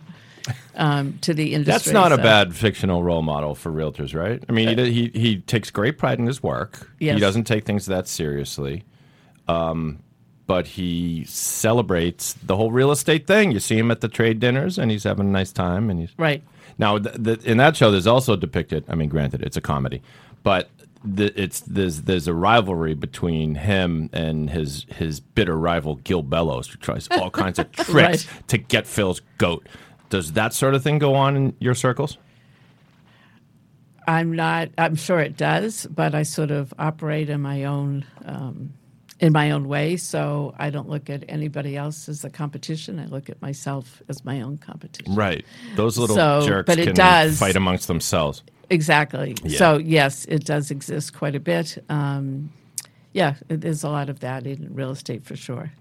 [0.75, 1.71] um, to the industry.
[1.73, 4.43] That's not a bad fictional role model for realtors, right?
[4.47, 6.89] I mean, he, he he takes great pride in his work.
[6.99, 8.83] He doesn't take things that seriously,
[9.47, 9.99] um,
[10.47, 13.51] but he celebrates the whole real estate thing.
[13.51, 15.89] You see him at the trade dinners, and he's having a nice time.
[15.89, 16.43] And he's Right.
[16.77, 18.83] now in that show, there's also depicted.
[18.87, 20.01] I mean, granted, it's a comedy,
[20.43, 20.69] but
[21.03, 26.67] the, it's there's there's a rivalry between him and his his bitter rival Gil Bellows,
[26.67, 28.27] who tries all kinds of tricks Right.
[28.47, 29.65] to get Phil's goat.
[30.09, 32.17] Does that sort of thing go on in your circles?
[34.07, 34.69] I'm not.
[34.77, 38.73] I'm sure it does, but I sort of operate in my own um,
[39.19, 39.97] in my own way.
[39.97, 42.99] So I don't look at anybody else as a competition.
[42.99, 45.13] I look at myself as my own competition.
[45.13, 45.45] Right.
[45.75, 48.41] Those little So, jerks but it can does- fight amongst themselves.
[48.71, 49.35] Exactly.
[49.43, 49.57] Yeah.
[49.57, 51.83] So yes, it does exist quite a bit.
[51.89, 52.51] Um,
[53.13, 55.71] yeah, there's a lot of that in real estate for sure.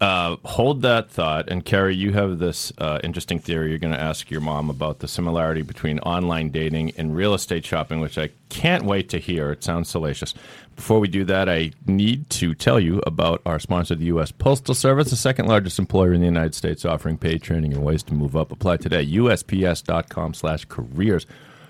[0.00, 1.48] Uh, hold that thought.
[1.48, 3.70] And Carrie, you have this uh, interesting theory.
[3.70, 7.64] You're going to ask your mom about the similarity between online dating and real estate
[7.64, 9.52] shopping, which I can't wait to hear.
[9.52, 10.34] It sounds salacious.
[10.74, 14.32] Before we do that, I need to tell you about our sponsor, the U.S.
[14.32, 18.02] Postal Service, the second largest employer in the United States, offering paid training and ways
[18.04, 18.50] to move up.
[18.50, 19.06] Apply today.
[19.06, 21.26] USPS.com/careers.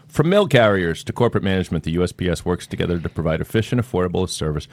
[0.09, 4.69] From mail carriers to corporate management, the USPS works together to provide efficient, affordable service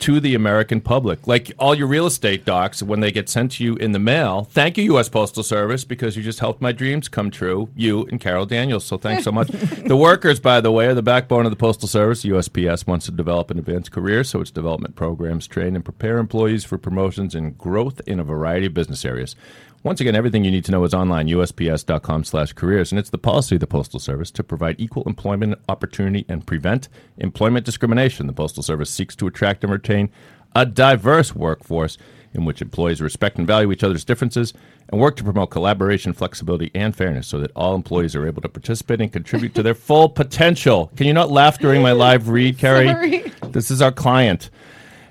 [0.00, 1.26] to the American public.
[1.26, 4.44] Like all your real estate docs, when they get sent to you in the mail,
[4.44, 5.08] thank you, U.S.
[5.08, 8.84] Postal Service, because you just helped my dreams come true, you and Carole Daniels.
[8.84, 9.48] So thanks so much.
[9.86, 12.24] the workers, by the way, are the backbone of the Postal Service.
[12.24, 16.64] USPS wants to develop and advance careers, so its development programs train and prepare employees
[16.64, 19.36] for promotions and growth in a variety of business areas.
[19.82, 23.16] Once again, everything you need to know is online, usps.com slash careers, and it's the
[23.16, 28.26] policy of the Postal Service to provide equal employment opportunity and prevent employment discrimination.
[28.26, 30.10] The Postal Service seeks to attract and retain
[30.54, 31.96] a diverse workforce
[32.34, 34.52] in which employees respect and value each other's differences
[34.90, 38.50] and work to promote collaboration, flexibility, and fairness so that all employees are able to
[38.50, 40.92] participate and contribute to their full potential.
[40.94, 42.88] Can you not laugh during my live read, Carrie?
[42.88, 43.32] Sorry.
[43.48, 44.50] This is our client.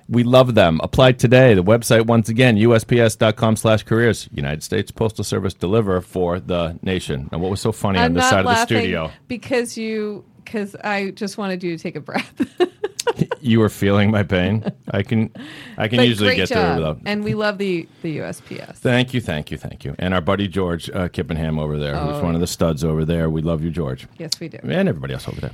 [0.09, 0.79] We love them.
[0.83, 1.53] Apply today.
[1.53, 4.27] The website, once again, USPS.com slash careers.
[4.33, 7.29] United States Postal Service deliver for the nation.
[7.31, 9.11] Now, what was so funny on I'm this not side of the studio?
[9.27, 12.33] because you because I just wanted you to take a breath.
[13.41, 14.63] You were feeling my pain.
[14.91, 15.31] I can
[15.77, 16.57] I can but usually get job.
[16.57, 16.99] through without.
[17.05, 18.75] And we love the the USPS.
[18.75, 19.95] Thank you, thank you, thank you.
[19.99, 23.29] And our buddy George uh, Kippenham over there, who's one of the studs over there.
[23.29, 24.07] We love you, George.
[24.17, 24.59] yes, we do.
[24.63, 25.51] And everybody else over there.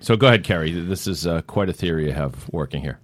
[0.00, 0.72] So go ahead, Carrie.
[0.72, 2.98] This is uh, quite a theory you have working here.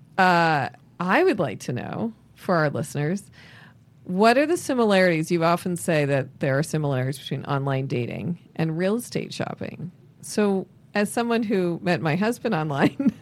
[1.05, 3.23] I would like to know for our listeners
[4.05, 5.31] what are the similarities?
[5.31, 9.93] You often say that there are similarities between online dating and real estate shopping.
[10.21, 13.13] So, as someone who met my husband online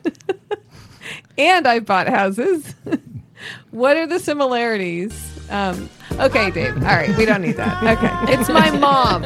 [1.39, 2.75] and I bought houses,
[3.71, 5.13] what are the similarities?
[5.51, 6.77] Um, okay, Dave.
[6.77, 7.83] All right, we don't need that.
[7.83, 9.25] Okay, it's my mom.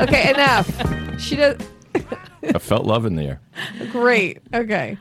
[0.00, 1.20] Okay, enough.
[1.20, 1.56] She does
[2.54, 3.40] I felt love in the air.
[3.90, 4.38] great.
[4.54, 4.96] Okay.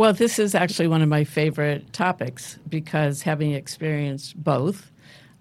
[0.00, 4.90] Well, this is actually one of my favorite topics because having experienced both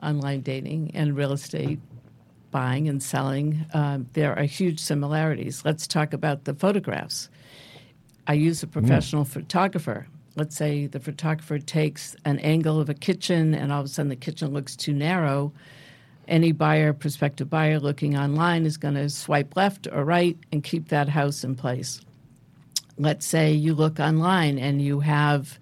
[0.03, 1.79] online dating and real estate
[2.51, 5.61] buying and selling, um, there are huge similarities.
[5.63, 7.29] Let's talk about the photographs.
[8.27, 10.09] I use a professional photographer.
[10.35, 14.09] Let's say the photographer takes an angle of a kitchen and all of a sudden
[14.09, 15.53] the kitchen looks too narrow.
[16.27, 20.89] Any buyer, prospective buyer looking online is going to swipe left or right and keep
[20.89, 22.01] that house in place
[22.99, 25.57] let's say you look online and you have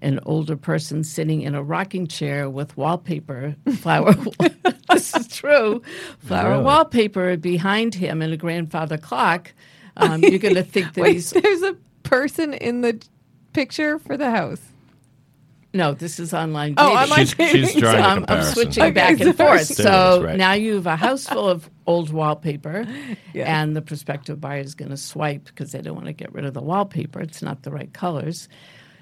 [0.00, 4.14] an older person sitting in a rocking chair with wallpaper, flower.
[4.90, 5.82] this is true.
[6.20, 6.62] Flower Really?
[6.64, 9.52] wallpaper behind him and a grandfather clock.
[9.96, 13.04] Um, you're going to think that Wait, he's there's a person in the
[13.52, 14.60] picture for the house.
[15.74, 15.92] No.
[15.94, 16.74] This is online.
[16.78, 16.98] Oh, dating.
[17.12, 19.66] online She's, she's drawing So a I'm, I'm switching Okay, back and forth.
[19.66, 20.36] So right.
[20.36, 22.86] now you have a house full of old wallpaper,
[23.34, 23.60] Yeah.
[23.60, 26.44] and the prospective buyer is going to swipe because they don't want to get rid
[26.44, 27.20] of the wallpaper.
[27.20, 28.48] It's not the right colors.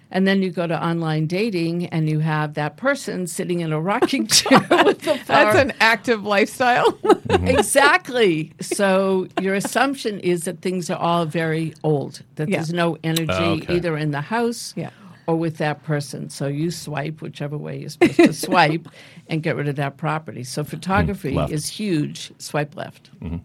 [0.08, 3.80] And then you go to online dating, and you have that person sitting in a
[3.80, 5.52] rocking chair with the flower.
[5.52, 6.96] That's an active lifestyle.
[7.30, 8.52] exactly.
[8.60, 12.22] So your assumption is that things are all very old.
[12.36, 12.58] That Yeah.
[12.58, 13.74] there's no energy Okay.
[13.74, 14.90] either in the house Yeah.
[15.26, 16.30] Or with that person.
[16.30, 18.88] So you swipe whichever way you're supposed to swipe
[19.28, 20.44] and get rid of that property.
[20.44, 20.70] So mm-hmm.
[20.70, 21.52] photography left.
[21.52, 22.32] is huge.
[22.38, 23.38] Swipe left mm-hmm.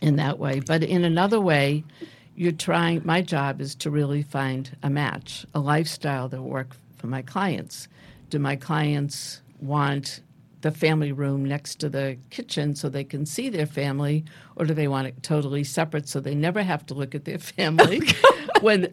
[0.00, 0.60] in that way.
[0.60, 1.84] But in another way,
[2.34, 3.02] you're trying.
[3.04, 7.22] My job is to really find a match, a lifestyle that will work for my
[7.22, 7.88] clients.
[8.30, 10.20] Do my clients want
[10.62, 14.24] the family room next to the kitchen so they can see their family,
[14.56, 17.38] or do they want it totally separate so they never have to look at their
[17.56, 18.00] family?
[18.66, 18.92] When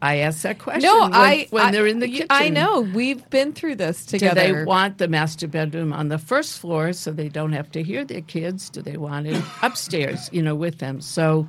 [0.00, 2.80] I ask that question, no, when, I when I- they're in the kitchen, I know
[2.80, 4.34] we've been through this together.
[4.34, 4.58] do together.
[4.60, 8.02] they want the master bedroom on the first floor so they don't have to hear
[8.06, 8.70] their kids?
[8.70, 11.02] Do they want it upstairs, you know, with them?
[11.02, 11.46] So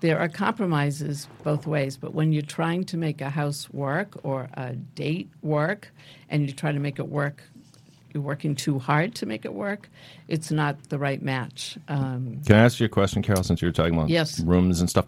[0.00, 1.98] there are compromises both ways.
[1.98, 5.92] But when you're trying to make a house work or a date work
[6.30, 7.42] and you try to make it work,
[8.14, 9.90] you're working too hard to make it work,
[10.26, 11.76] it's not the right match.
[11.88, 13.42] Um, Can I ask you a question, Carole?
[13.44, 14.40] Since you were talking about Yes.
[14.40, 15.04] rooms and stuff,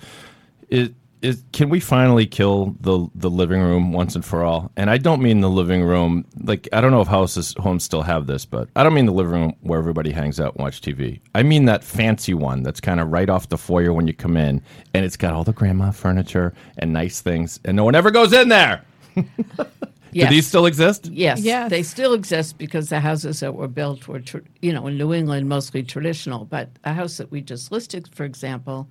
[0.68, 0.90] is,
[1.22, 4.70] is can we finally kill the the living room once and for all?
[4.76, 8.02] And I don't mean the living room like I don't know if houses homes still
[8.02, 10.80] have this, but I don't mean the living room where everybody hangs out and watch
[10.80, 11.20] TV.
[11.35, 14.37] I mean that fancy one that's kind of right off the foyer when you come
[14.37, 14.61] in,
[14.94, 18.32] and it's got all the grandma furniture and nice things, and no one ever goes
[18.32, 18.82] in there.
[19.14, 19.26] Yes.
[20.28, 21.06] Do these still exist?
[21.06, 21.70] Yes, Yes.
[21.70, 25.14] they still exist because the houses that were built were, tr- you know, in New
[25.14, 26.44] England mostly traditional.
[26.44, 28.88] But a house that we just listed, for example,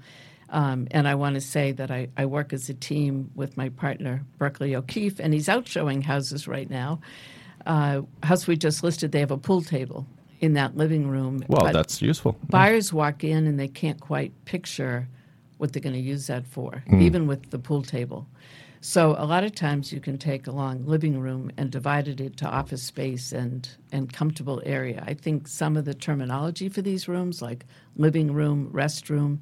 [0.52, 3.70] um, and I want to say that I, I work as a team with my
[3.70, 7.00] partner Berkeley O'Keefe, and he's out showing houses right now.
[7.66, 10.06] Uh, house we just listed, they have a pool table
[10.42, 11.44] in that living room.
[11.48, 12.38] Well, but that's useful.
[12.50, 15.08] buyers walk in and they can't quite picture
[15.58, 18.28] what they're going to use that for, even with the pool table.
[18.84, 22.20] So a lot of times you can take a long living room and divide it
[22.20, 25.04] into office space and and comfortable area.
[25.06, 27.64] I think some of the terminology for these rooms, like
[27.96, 29.38] living room, restroom,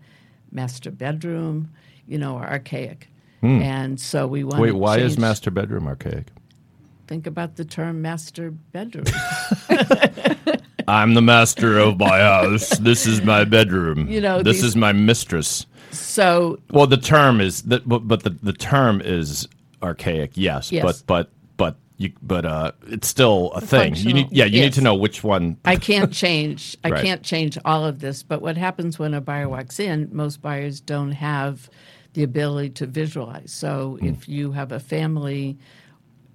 [0.52, 1.70] master bedroom,
[2.08, 3.08] you know, are archaic.
[3.42, 3.62] Hmm.
[3.62, 6.28] And so we want Wait, why is master bedroom archaic?
[7.08, 9.06] Think about the term master bedroom.
[10.88, 12.78] I'm the master of my house.
[12.80, 14.08] This is my bedroom.
[14.08, 15.66] You know, this these- is my mistress.
[15.92, 19.48] so Well, the term is that, but, but the, the term is
[19.82, 20.32] archaic.
[20.36, 20.84] Yes, Yes.
[20.84, 21.32] but but
[22.00, 23.94] you but uh, it's still a thing.
[23.96, 25.58] You need yeah, you need to know which one.
[25.66, 26.76] I can't change.
[26.84, 27.04] I Right.
[27.04, 28.24] can't change all of this.
[28.24, 30.10] But what happens when a buyer walks in?
[30.12, 31.70] Most buyers don't have
[32.14, 33.52] the ability to visualize.
[33.52, 34.08] So Hmm.
[34.08, 35.58] if you have a family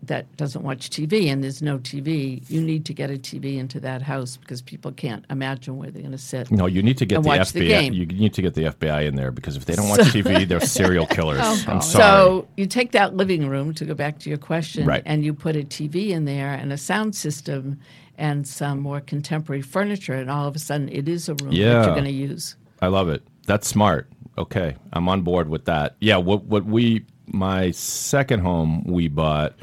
[0.06, 3.80] that doesn't watch TV and there's no TV, you need to get a TV into
[3.80, 6.50] that house because people can't imagine where they're going to sit.
[6.50, 7.68] No, you need to get the the FBI.
[7.68, 7.92] game.
[7.92, 10.60] you need to get the FBI in there because if they don't watch TV, they're
[10.60, 11.38] serial killers.
[11.42, 11.82] Oh, I'm sorry.
[11.82, 15.02] So you take that living room to go back to your question, Right.
[15.06, 17.80] and you put a TV in there and a sound system
[18.16, 21.56] and some more contemporary furniture, and all of a sudden it is a room that
[21.56, 22.56] you're going to use.
[22.80, 23.22] I love it.
[23.46, 24.08] That's smart.
[24.36, 25.96] Okay, I'm on board with that.
[26.00, 29.54] Yeah, what what we my second home we bought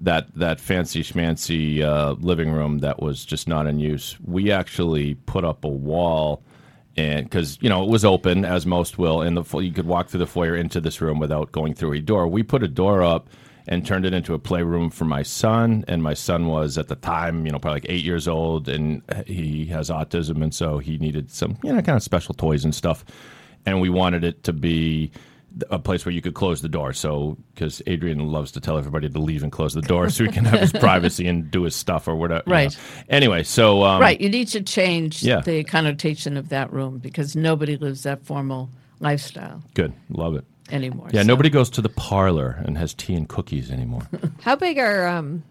[0.00, 4.16] that that fancy schmancy uh, living room that was just not in use.
[4.24, 6.42] We actually put up a wall,
[6.96, 10.08] and because you know it was open as most will, and the you could walk
[10.08, 12.28] through the foyer into this room without going through a door.
[12.28, 13.28] We put a door up
[13.68, 15.84] and turned it into a playroom for my son.
[15.88, 19.02] And my son was at the time, you know, probably like eight years old, and
[19.26, 22.74] he has autism, and so he needed some, you know, kind of special toys and
[22.74, 23.04] stuff.
[23.64, 25.10] And we wanted it to be
[25.70, 26.92] a place where you could close the door.
[26.92, 30.30] So, because Adrian loves to tell everybody to leave and close the door so he
[30.30, 32.44] can have his privacy and do his stuff or whatever.
[32.46, 32.70] you Right.
[32.72, 33.04] know.
[33.08, 35.40] Anyway, so um, Right, you need to change Yeah.
[35.40, 38.68] the connotation of that room because nobody lives that formal
[39.00, 40.44] lifestyle good, love it.
[40.70, 41.08] anymore.
[41.12, 44.02] Yeah, So- nobody goes to the parlor and has tea and cookies anymore.
[44.42, 45.42] How big are um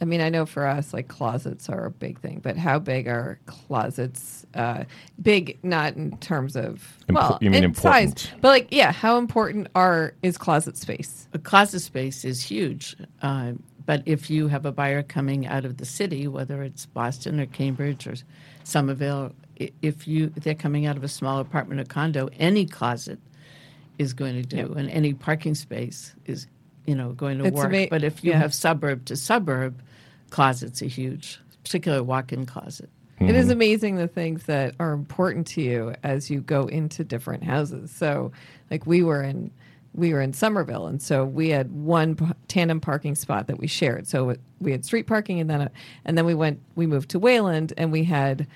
[0.00, 3.06] I mean, I know for us like closets are a big thing, but how big
[3.08, 4.84] are closets uh
[5.22, 8.40] big not in terms of Impo- well, you mean in size, important.
[8.42, 11.28] but like yeah, how important are is closet space?
[11.32, 12.96] A closet space is huge.
[13.22, 13.52] Uh,
[13.86, 17.46] but if you have a buyer coming out of the city, whether it's Boston or
[17.46, 18.14] Cambridge or
[18.64, 19.32] Somerville,
[19.82, 23.18] if you if they're coming out of a small apartment or condo, any closet
[23.98, 26.46] is going to do, and any parking space is,
[26.86, 27.72] you know, going to It's work.
[27.72, 28.38] ama- but if you yeah.
[28.38, 29.80] have suburb to suburb,
[30.30, 32.88] closets are huge, particularly walk-in closet.
[33.20, 33.34] It Mm-hmm.
[33.36, 37.90] is amazing the things that are important to you as you go into different houses.
[37.92, 38.32] So,
[38.70, 39.50] like we were in
[39.94, 43.68] we were in Somerville, and so we had one p- tandem parking spot that we
[43.68, 44.08] shared.
[44.08, 45.70] So we had street parking, and then a,
[46.04, 48.48] and then we went we moved to Wayland, and we had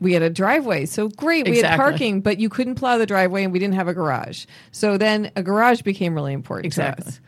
[0.00, 0.86] we had a driveway.
[0.86, 3.88] So great, we had parking, but you couldn't plow the driveway, and we didn't have
[3.88, 4.46] a garage.
[4.72, 7.02] So then a garage became really important Exactly.
[7.04, 7.20] to us.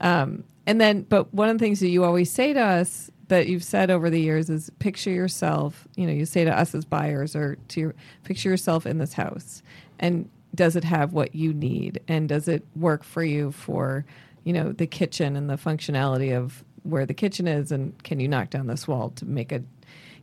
[0.00, 3.46] Um, and then, but one of the things that you always say to us that
[3.48, 6.84] you've said over the years is picture yourself, you know, you say to us as
[6.84, 9.62] buyers or to your, picture yourself in this house.
[9.98, 12.00] And does it have what you need?
[12.08, 14.04] And does it work for you for,
[14.44, 17.70] you know, the kitchen and the functionality of where the kitchen is?
[17.70, 19.62] And can you knock down this wall to make a,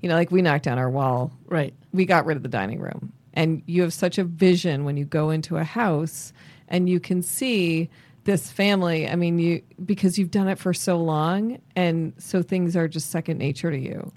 [0.01, 1.73] you know, like we knocked down our wall Right.
[1.93, 3.13] we got rid of the dining room.
[3.33, 6.33] And you have such a vision when you go into a house
[6.67, 7.89] and you can see
[8.25, 9.07] this family.
[9.07, 13.09] I mean, you because you've done it for so long, and so things are just
[13.09, 14.11] second nature to you.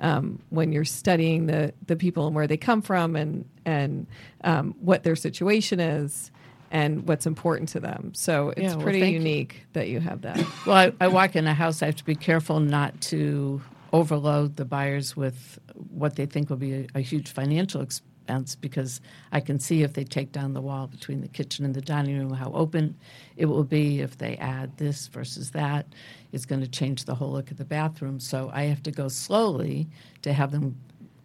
[0.00, 4.06] Um, when you're studying the the people and where they come from, and and
[4.44, 6.30] um, what their situation is,
[6.70, 8.12] and what's important to them.
[8.14, 9.18] So it's Yeah, well, pretty thank you.
[9.18, 10.38] unique that you have that.
[10.66, 11.82] Well, I, I walk in a house.
[11.82, 15.58] I have to be careful not to overload the buyers with
[15.90, 18.10] what they think will be a, a huge financial expense
[18.60, 19.00] because
[19.32, 22.18] I can see if they take down the wall between the kitchen and the dining
[22.18, 22.96] room how open
[23.36, 24.00] it will be.
[24.00, 25.86] If they add this versus that,
[26.32, 28.20] it's going to change the whole look of the bathroom.
[28.20, 29.88] So I have to go slowly
[30.22, 30.76] to have them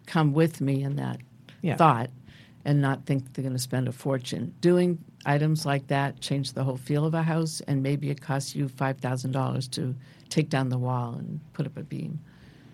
[0.06, 1.20] come with me in that
[1.62, 1.76] Yeah.
[1.76, 2.10] thought
[2.64, 4.54] and not think they're going to spend a fortune.
[4.60, 8.54] Doing items like that change the whole feel of a house, and maybe it costs
[8.54, 9.94] you $5,000 to
[10.28, 12.20] take down the wall and put up a beam.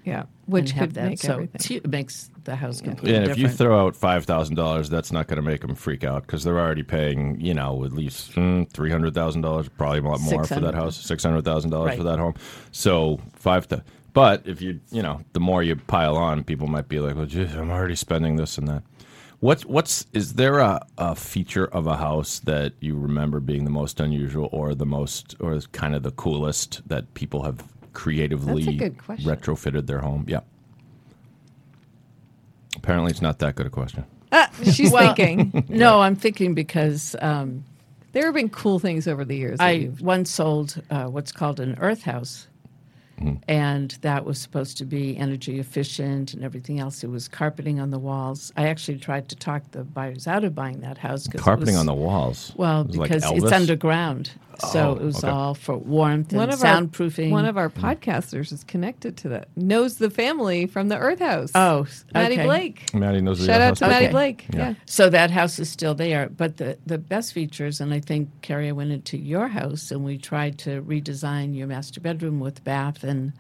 [0.07, 1.09] Yeah, which could that.
[1.09, 1.50] make so everything.
[1.57, 3.50] it's it makes the house completely And if different.
[3.50, 6.44] you throw out five thousand dollars, that's not going to make them freak out because
[6.44, 10.20] they're already paying, you know, at least mm, three hundred thousand dollars, probably a lot
[10.20, 12.34] more for that house, six hundred thousand dollars for that home.
[12.70, 13.66] So five.
[13.66, 13.82] Th-
[14.12, 17.26] but if you, you know, the more you pile on, people might be like, "Well,
[17.26, 18.84] geez, I'm already spending this and that."
[19.40, 23.70] What's what's is there a, a feature of a house that you remember being the
[23.70, 27.62] most unusual or the most or kind of the coolest that people have
[27.97, 29.28] creatively That's a good question.
[29.30, 30.24] retrofitted their home?
[30.28, 30.40] Yeah.
[32.76, 34.05] Apparently, it's not that good a question.
[34.32, 35.64] Ah, she's Well- thinking.
[35.68, 37.64] no, I'm thinking because um,
[38.12, 39.59] There have been cool things over the years.
[39.59, 42.47] that I once sold uh, what's called an earth house.
[43.18, 43.36] Mm-hmm.
[43.49, 47.03] And that was supposed to be energy efficient and everything else.
[47.03, 48.53] It was carpeting on the walls.
[48.59, 51.26] I actually tried to talk the buyers out of buying that house.
[51.26, 52.53] 'cause it Carpeting was- on the walls.
[52.57, 55.28] Well, It was like because it's underground, so Oh, it was okay.
[55.28, 57.26] all for warmth and one of soundproofing.
[57.26, 59.48] our one of our podcasters is connected to that.
[59.57, 61.50] Knows the family from the Earth House.
[61.54, 62.36] oh, Maddie.
[62.42, 62.92] Blake.
[62.94, 63.78] Maddie knows the Shout out house.
[63.80, 64.46] to Maddie Blake.
[64.52, 64.59] Yeah.
[64.70, 64.74] Yeah.
[64.86, 66.28] So that house is still there.
[66.28, 70.04] But the, the best features, and I think, Carrie, I went into your house and
[70.04, 73.32] we tried to redesign your master bedroom with bath and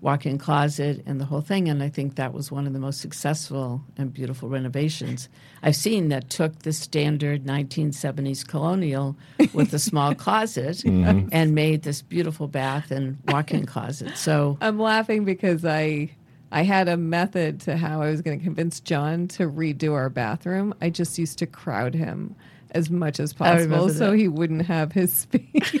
[0.00, 1.68] walk in closet and the whole thing.
[1.68, 5.28] And I think that was one of the most successful and beautiful renovations
[5.62, 9.16] I've seen that took the standard 1970s colonial
[9.52, 11.28] with a small closet Mm-hmm.
[11.32, 14.16] and made this beautiful bath and walk in closet.
[14.16, 14.58] So.
[14.60, 16.10] I'm laughing because I
[16.52, 20.08] I had a method to how I was going to convince John to redo our
[20.08, 20.74] bathroom.
[20.80, 22.36] I just used to crowd him
[22.76, 24.16] as much as possible so that.
[24.18, 25.80] he wouldn't have his space.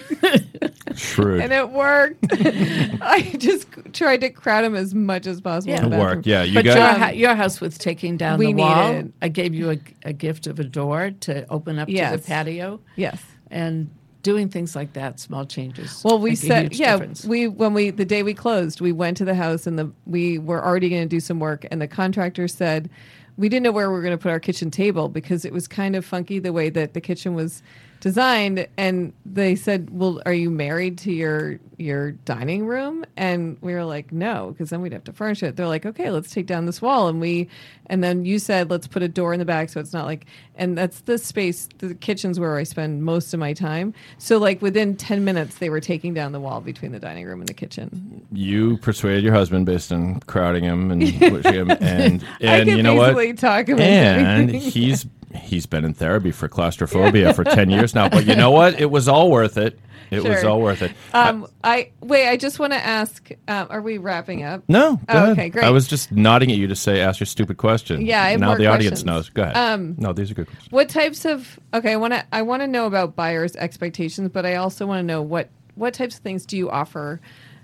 [0.94, 1.40] Shrewd.
[1.42, 2.24] and it worked.
[2.32, 5.74] I just tried to crowd him as much as possible.
[5.74, 5.84] Yeah.
[5.86, 6.26] It worked.
[6.26, 9.12] Yeah, you But got your, ha- your house was taking down We the wall, needed-
[9.20, 12.80] I gave you a, a gift of a door to open up to the patio,
[12.96, 13.22] Yes.
[13.50, 13.90] and
[14.22, 16.02] doing things like that, small changes.
[16.04, 17.24] Well, we said, huge yeah, difference.
[17.24, 20.38] we when we the day we closed, we went to the house and the we
[20.38, 22.88] were already going to do some work, and the contractor said
[23.36, 25.68] we didn't know where we were going to put our kitchen table because it was
[25.68, 27.62] kind of funky the way that the kitchen was
[28.06, 33.74] designed, and they said, "Well, are you married to your your dining room?" And we
[33.74, 35.56] were like, "No," because then we'd have to furnish it.
[35.56, 37.48] They're like, "Okay, let's take down this wall," and we,
[37.86, 40.26] and then you said, "Let's put a door in the back so it's not like,"
[40.54, 41.68] and that's the space.
[41.78, 43.92] The kitchen's where I spend most of my time.
[44.18, 47.40] So like within ten minutes, they were taking down the wall between the dining room
[47.40, 48.24] and the kitchen.
[48.32, 52.84] you persuaded your husband based on crowding him and pushing him, and I and you
[52.84, 53.36] know what?
[53.36, 54.60] talk about And anything.
[54.70, 55.04] he's
[55.36, 58.08] he's been in therapy for claustrophobia for ten years now.
[58.08, 58.80] But you know what?
[58.80, 59.78] It was all worth it.
[60.10, 60.92] It was all worth it.
[61.12, 62.28] Um, I wait.
[62.28, 63.28] I just want to ask.
[63.48, 64.62] Um, are we wrapping up?
[64.68, 65.28] no, go Oh, ahead.
[65.30, 65.64] okay, great.
[65.64, 68.06] I was just nodding at you to say, ask your stupid question.
[68.06, 69.28] Yeah, now the audience knows.
[69.30, 69.56] Go ahead.
[69.56, 70.70] Um, no, these are good questions.
[70.70, 71.92] What types of okay?
[71.92, 75.04] I want to I want to know about buyers' expectations, but I also want to
[75.04, 77.20] know what what types of things do you offer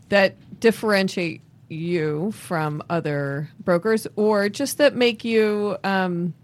[0.08, 6.34] that differentiate you from other brokers, or just that make you um,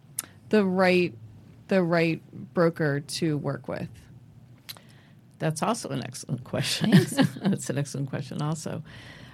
[0.48, 1.14] the right
[1.68, 2.22] the right
[2.54, 3.88] broker to work with.
[5.38, 6.90] That's also an excellent question.
[7.42, 8.82] That's an excellent question, also.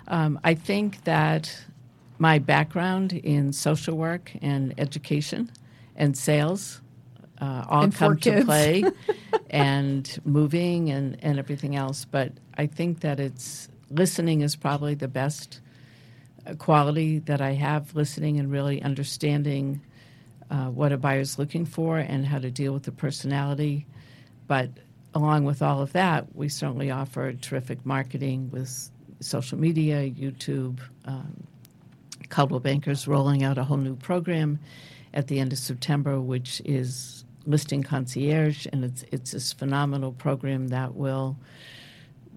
[0.08, 1.64] Um, I think that
[2.18, 5.50] my background in social work and education
[5.96, 6.82] and sales
[7.40, 8.84] uh, all And come to play,
[9.50, 12.04] and moving and, and everything else.
[12.04, 15.60] But I think that it's listening is probably the best
[16.46, 19.80] uh, quality that I have listening and really understanding
[20.50, 23.86] uh, what a buyer's looking for and how to deal with the personality.
[24.46, 24.70] But
[25.14, 28.90] along with all of that, we certainly offer terrific marketing with
[29.20, 30.80] social media, YouTube.
[31.06, 31.46] Um,
[32.28, 34.58] Coldwell Bankers rolling out a whole new program
[35.12, 40.68] at the end of September, which is listing concierge, and it's it's this phenomenal program
[40.68, 41.36] that will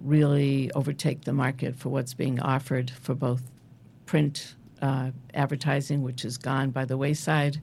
[0.01, 3.41] really overtake the market for what's being offered for both
[4.05, 7.61] print uh, advertising, which is gone by the wayside,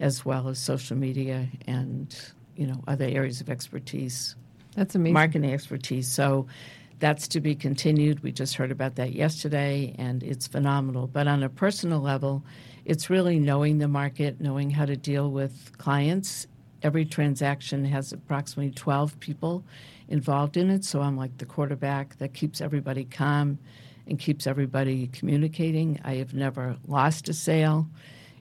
[0.00, 2.16] as well as social media and
[2.56, 4.36] you know other areas of expertise,
[4.76, 5.14] That's amazing.
[5.14, 6.08] marketing expertise.
[6.08, 6.46] So
[7.00, 8.22] that's to be continued.
[8.22, 11.06] We just heard about that yesterday, and it's phenomenal.
[11.08, 12.42] But on a personal level,
[12.84, 16.46] it's really knowing the market, knowing how to deal with clients.
[16.82, 19.64] Every transaction has approximately 12 people
[20.08, 20.84] involved in it.
[20.84, 23.58] So I'm like the quarterback that keeps everybody calm
[24.06, 25.98] and keeps everybody communicating.
[26.04, 27.86] I have never lost a sale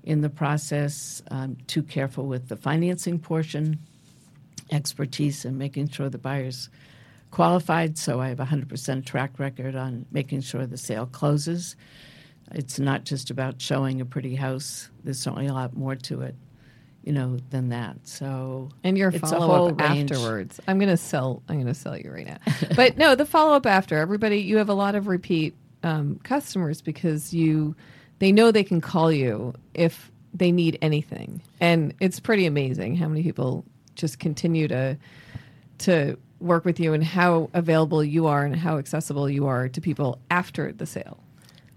[0.03, 1.21] in the process.
[1.31, 3.79] I'm too careful with the financing portion,
[4.71, 6.69] expertise, and making sure the buyer's
[7.31, 7.97] qualified.
[7.97, 11.75] So I have a 100% track record on making sure the sale closes.
[12.51, 14.89] It's not just about showing a pretty house.
[15.03, 16.35] There's certainly a lot more to it,
[17.03, 17.97] you know, than that.
[18.03, 20.11] So and your follow up range.
[20.11, 20.59] afterwards.
[20.67, 21.41] I'm gonna sell.
[21.49, 22.37] I'm gonna sell you right now.
[22.75, 24.39] but no, the follow up after everybody.
[24.39, 27.75] You have a lot of repeat um, customers because you
[28.23, 33.07] they know they can call you if they need anything, and it's pretty amazing how
[33.07, 33.65] many people
[33.95, 34.97] just continue to
[35.79, 39.79] to work with you and how available you are and how accessible you are to
[39.81, 41.23] people after the sale.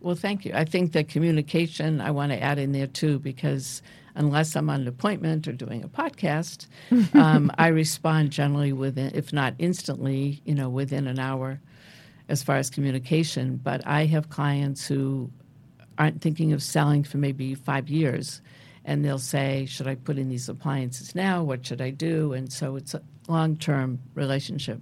[0.00, 0.52] Well, thank you.
[0.54, 3.82] I think the communication I want to add in there too, because
[4.14, 6.66] unless I'm on an appointment or doing a podcast,
[7.14, 11.60] um, I respond generally within, if not instantly, you know, within an hour
[12.28, 13.60] as far as communication.
[13.62, 15.30] But I have clients who
[15.98, 18.40] aren't thinking of selling for maybe five years.
[18.84, 21.42] And they'll say, Should I put in these appliances now?
[21.42, 22.32] What should I do?
[22.32, 24.80] And so it's a long term relationship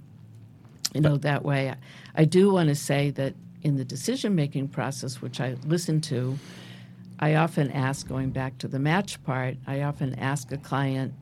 [0.95, 5.21] you know that way I- do want to say that in the decision making process
[5.23, 6.39] which i listen to
[7.19, 11.15] i often ask going back to the match part i often ask a client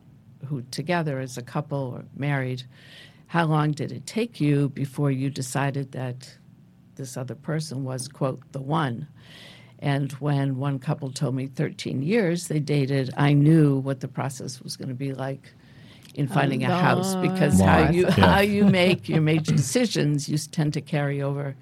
[0.47, 2.63] who together as a couple or married
[3.27, 6.37] how long did it take you before you decided that
[6.95, 9.07] this other person was quote the one
[9.83, 14.61] and when one couple told me 13 years they dated i knew what the process
[14.61, 15.51] was going to be like
[16.15, 20.73] in finding a house because how you how you make your major decisions you tend
[20.73, 21.55] to carry over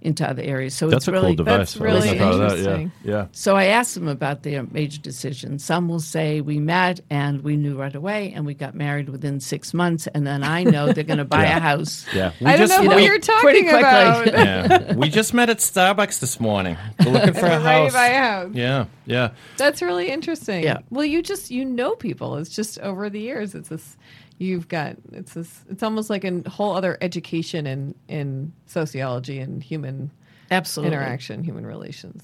[0.00, 0.74] into other areas.
[0.74, 1.72] So That's it's a really cool device.
[1.74, 2.58] that's really proud of that.
[2.58, 2.92] interesting.
[3.04, 3.12] Yeah.
[3.12, 3.26] yeah.
[3.32, 5.64] so I asked them about their major decisions.
[5.64, 9.40] Some will say we met and we knew right away and we got married within
[9.40, 11.56] six months, and then I know they're going to buy Yeah.
[11.56, 12.06] a house.
[12.14, 12.32] Yeah.
[12.40, 14.26] We I don't just, know who we- you're talking about.
[14.32, 14.94] yeah.
[14.94, 16.76] We just met at Starbucks this morning.
[17.04, 17.92] We're looking for a Ready house.
[17.92, 18.50] to buy a house.
[18.54, 18.84] Yeah.
[19.06, 19.30] Yeah.
[19.56, 20.62] That's really interesting.
[20.62, 20.78] Yeah.
[20.90, 22.36] Well, you just you know people.
[22.36, 23.54] It's just over the years.
[23.54, 23.96] It's this.
[24.38, 25.64] You've got it's this.
[25.68, 30.10] It's almost like a whole other education in in sociology and human
[30.50, 30.94] Absolutely.
[30.96, 32.22] interaction, human relations.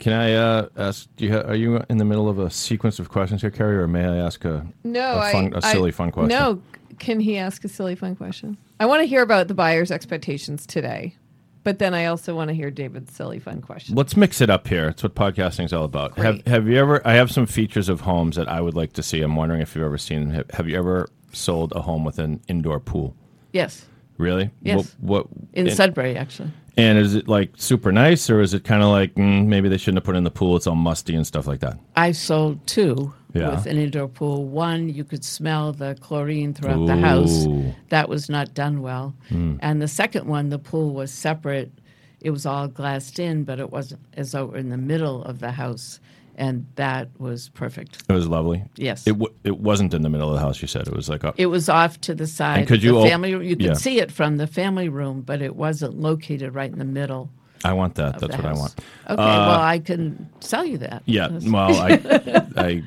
[0.00, 1.08] Can I uh, ask?
[1.16, 3.76] Do you ha- are you in the middle of a sequence of questions here, Carrie,
[3.78, 6.28] or may I ask a No, a, fun, I, a silly I- fun question?
[6.36, 6.60] No,
[6.98, 8.56] can he ask a silly fun question?
[8.80, 11.14] I want to hear about the buyer's expectations today,
[11.62, 13.94] but then I also want to hear David's silly fun question.
[13.94, 14.88] Let's mix it up here.
[14.88, 16.18] It's what podcasting is all about.
[16.18, 17.00] Have Have you ever?
[17.06, 19.22] I have some features of homes that I would like to see.
[19.22, 20.30] I'm wondering if you've ever seen.
[20.30, 23.14] Have, have you ever sold a home with an indoor pool?
[23.52, 24.50] Yes, Really?
[24.62, 24.94] Yes.
[25.00, 25.26] What?
[25.26, 26.52] what in and, Sudbury actually.
[26.76, 29.76] and is it like super nice, or is it kind of like mm, maybe they
[29.76, 30.54] shouldn't have put it in the pool?
[30.56, 31.78] It's all musty and stuff like that.
[31.96, 33.50] I sold two Yeah.
[33.50, 34.44] with an indoor pool.
[34.44, 37.46] One, you could smell the chlorine throughout the house.
[37.88, 39.14] That was not done well.
[39.30, 41.72] And the second one, the pool was separate.
[42.20, 45.24] It was all glassed in, but it wasn't as though it were in the middle
[45.24, 45.98] of the house.
[46.36, 48.02] And that was perfect.
[48.08, 48.64] It was lovely.
[48.76, 49.06] Yes.
[49.06, 50.60] It w- it wasn't in the middle of the house.
[50.60, 52.58] You said it was like a, It was off to the side.
[52.60, 53.30] And could you the op- family?
[53.30, 53.72] You could yeah.
[53.74, 57.30] see it from the family room, but it wasn't located right in the middle.
[57.64, 58.18] I want that.
[58.18, 58.74] That's the what I want.
[59.08, 61.02] Okay, well, I can sell you that.
[61.06, 61.28] Yeah.
[61.28, 62.82] Well, I, I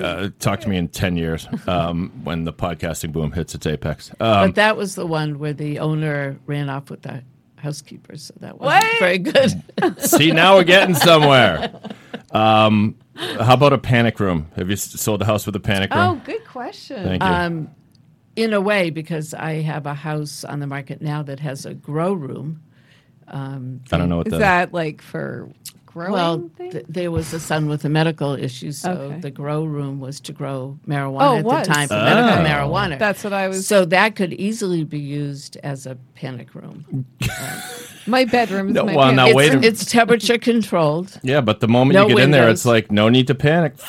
[0.00, 4.10] uh, talk to me in ten years um, when the podcasting boom hits its apex.
[4.20, 7.22] Um, but that was the one where the owner ran off with the
[7.56, 8.98] housekeeper, so that wasn't What?
[9.00, 9.54] very good.
[9.98, 11.72] see, now we're getting somewhere.
[12.32, 14.50] Um, how about a panic room?
[14.56, 16.02] Have you sold a house with a panic room?
[16.02, 17.02] Oh, good question.
[17.02, 17.28] Thank you.
[17.28, 17.70] Um,
[18.34, 21.72] in a way, because I have a house on the market now that has a
[21.72, 22.62] grow room.
[23.28, 24.38] Um, I don't know what Is that.
[24.38, 25.50] that like for
[25.96, 26.72] growing Well, things?
[26.74, 29.20] th- there was a son with a medical issue, so Okay.
[29.20, 31.66] the grow room was to grow marijuana Oh, at was.
[31.66, 32.04] the time for Oh.
[32.04, 32.98] medical marijuana.
[32.98, 33.66] That's what I was.
[33.66, 36.84] so that could easily be used as a panic room.
[37.22, 37.62] Um,
[38.06, 39.16] my bedroom is No, my well, pants.
[39.16, 41.18] now it's, wait a- it's temperature controlled.
[41.24, 43.72] yeah, but the moment No you get in there, it's like no need to panic.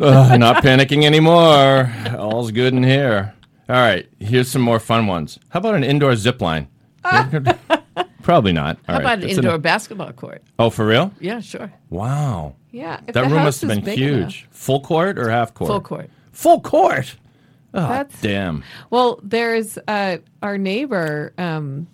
[0.00, 1.92] Ugh, not panicking anymore.
[2.18, 3.34] All's good in here.
[3.68, 5.38] All right, here's some more fun ones.
[5.50, 6.68] How about an indoor zip line?
[8.22, 8.76] Probably not.
[8.76, 10.42] All How right, about an indoor basketball court?
[10.58, 11.12] oh, for real?
[11.20, 11.72] Yeah, sure.
[11.90, 12.54] Wow.
[12.70, 13.00] yeah.
[13.06, 14.16] if That the room house must have is been big huge.
[14.16, 14.46] enough.
[14.50, 15.68] Full court or half court?
[15.68, 16.10] Full court.
[16.32, 17.16] Full court.
[17.74, 18.62] Oh, That's- damn.
[18.90, 21.32] Well, there's uh, our neighbor.
[21.38, 21.86] Um,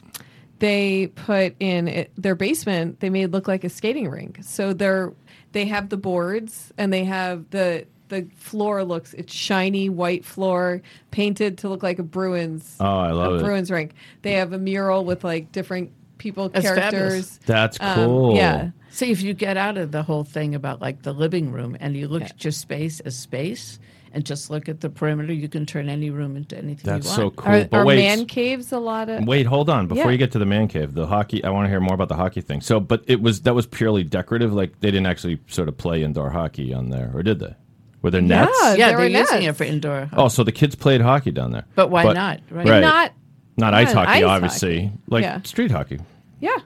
[0.59, 2.99] they put in it, their basement.
[3.01, 4.39] They made it look like a skating rink.
[4.43, 5.13] So they're
[5.53, 10.83] they have the boards and they have the the floor looks it's shiny white floor
[11.11, 12.75] painted to look like a Bruins.
[12.81, 13.43] Oh, I love a it.
[13.45, 13.93] Bruins rink.
[14.23, 16.93] They have a mural with like different people That's characters.
[16.93, 17.41] fabulous.
[17.47, 18.37] That's Um, cool.
[18.37, 18.71] yeah.
[18.91, 21.97] See, if you get out of the whole thing about like the living room and
[21.97, 23.79] you look at your space as space
[24.13, 27.13] and just look at the perimeter, you can turn any room into anything That's you
[27.13, 27.53] so cool.
[27.53, 29.25] Are, but are wait, man caves a lot of?
[29.27, 29.87] wait, hold on.
[29.87, 30.11] Before Yeah.
[30.11, 31.45] you get to the man cave, the hockey.
[31.45, 32.61] I want to hear more about the hockey thing.
[32.61, 34.53] So, but it was that was purely decorative.
[34.53, 37.55] Like they didn't actually sort of play indoor hockey on there, or did they?
[38.01, 38.51] Were there nets?
[38.63, 40.09] Yeah, yeah, there they're were using it for indoor.
[40.15, 41.65] Oh, so the kids played hockey down there.
[41.75, 42.67] But why not, right?
[42.67, 42.81] Right.
[42.81, 43.13] Not
[43.59, 44.85] Not ice hockey, ice obviously.
[44.87, 44.99] hockey.
[45.09, 45.43] Like Yeah.
[45.43, 45.99] street hockey.
[46.41, 46.57] yeah.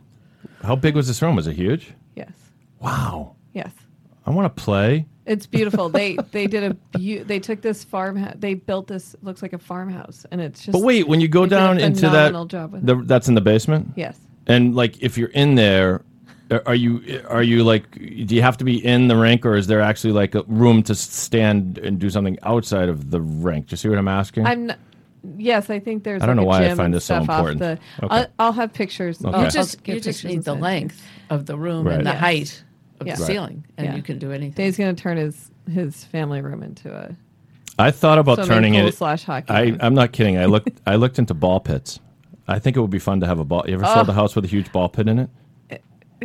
[0.63, 1.35] How big was this room?
[1.35, 1.93] Was it huge?
[2.15, 2.31] Yes.
[2.81, 3.35] Wow.
[3.53, 3.73] Yes.
[4.27, 5.07] I want to play.
[5.27, 5.89] It's beautiful.
[5.89, 9.59] they they did a beau- they took this farm they built this looks like a
[9.59, 12.33] farmhouse and it's just But wait, when you go down into that,
[12.83, 13.93] the, that's in the basement.
[13.97, 16.03] yes And like, if you're in there,
[16.51, 17.91] are- are you are you like?
[17.93, 20.83] Do you have to be in the rink, or is there actually like a room
[20.83, 23.69] to stand and do something outside of the rink?
[23.69, 24.45] Do you see what I'm asking?
[24.47, 24.67] I'm.
[24.67, 24.79] Not,
[25.37, 26.23] yes, I think there's.
[26.23, 27.59] I don't like know a why I find this so off important.
[27.61, 28.15] The, Okay.
[28.15, 29.25] I'll, I'll have pictures.
[29.25, 29.35] Okay.
[29.37, 31.97] I'll, You just you just pictures need the and send length of the room Right.
[31.99, 32.21] and the Yes.
[32.21, 32.65] height
[33.01, 33.15] of Yeah.
[33.17, 33.27] the Right.
[33.27, 33.97] ceiling, and Yeah.
[33.97, 34.53] you can do anything.
[34.53, 37.15] Dave's going to turn his his family room into a
[37.79, 38.95] I thought about turning pool it.
[38.95, 39.51] slash hockey.
[39.51, 40.37] I, I'm not kidding.
[40.39, 40.71] I looked.
[40.87, 42.01] I looked into ball pits.
[42.49, 43.65] I think it would be fun to have a ball.
[43.67, 44.05] You ever saw oh.
[44.05, 45.31] the house with a huge ball pit in it?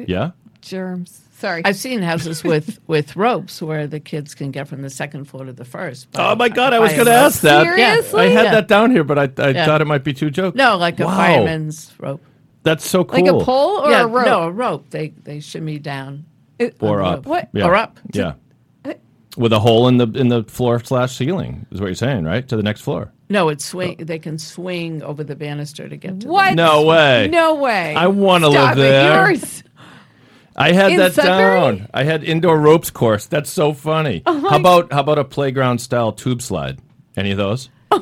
[0.08, 0.32] Yeah.
[0.62, 1.22] Germs.
[1.40, 1.62] Sorry.
[1.66, 5.46] I've seen houses with with ropes where the kids can get from the second floor
[5.46, 6.08] to the first.
[6.16, 6.74] Oh my God!
[6.74, 7.64] I was going to ask that.
[7.64, 8.22] Seriously?
[8.22, 8.52] I had Yeah.
[8.54, 9.66] that down here, but I, I Yeah.
[9.66, 10.56] thought it might be too joke.
[10.56, 11.16] No, like a Wow.
[11.16, 12.24] fireman's rope.
[12.64, 13.24] That's so cool.
[13.24, 14.26] like a pole or yeah, a rope?
[14.26, 14.90] no, a rope.
[14.90, 16.26] They they shimmy down
[16.58, 17.26] It- or up.
[17.28, 17.50] What?
[17.54, 17.66] Yeah.
[17.66, 18.00] Or up.
[18.14, 18.34] Yeah.
[19.38, 22.48] With a hole in the in the floor slash ceiling is what you're saying, right?
[22.48, 23.14] To the next floor.
[23.30, 23.98] No, it's swing.
[24.00, 26.28] They can swing over the banister to get to.
[26.28, 26.56] What?
[26.56, 27.28] No way.
[27.28, 27.94] No way.
[27.94, 28.80] I wanna live Stop it.
[28.80, 29.28] there.
[29.30, 29.64] Yours.
[30.58, 31.78] I had In that Sudbury?
[31.78, 31.88] down.
[31.94, 33.26] I had indoor ropes course.
[33.28, 34.24] That's so funny.
[34.26, 36.80] Oh how about how about a playground style tube slide?
[37.16, 37.70] Any of those?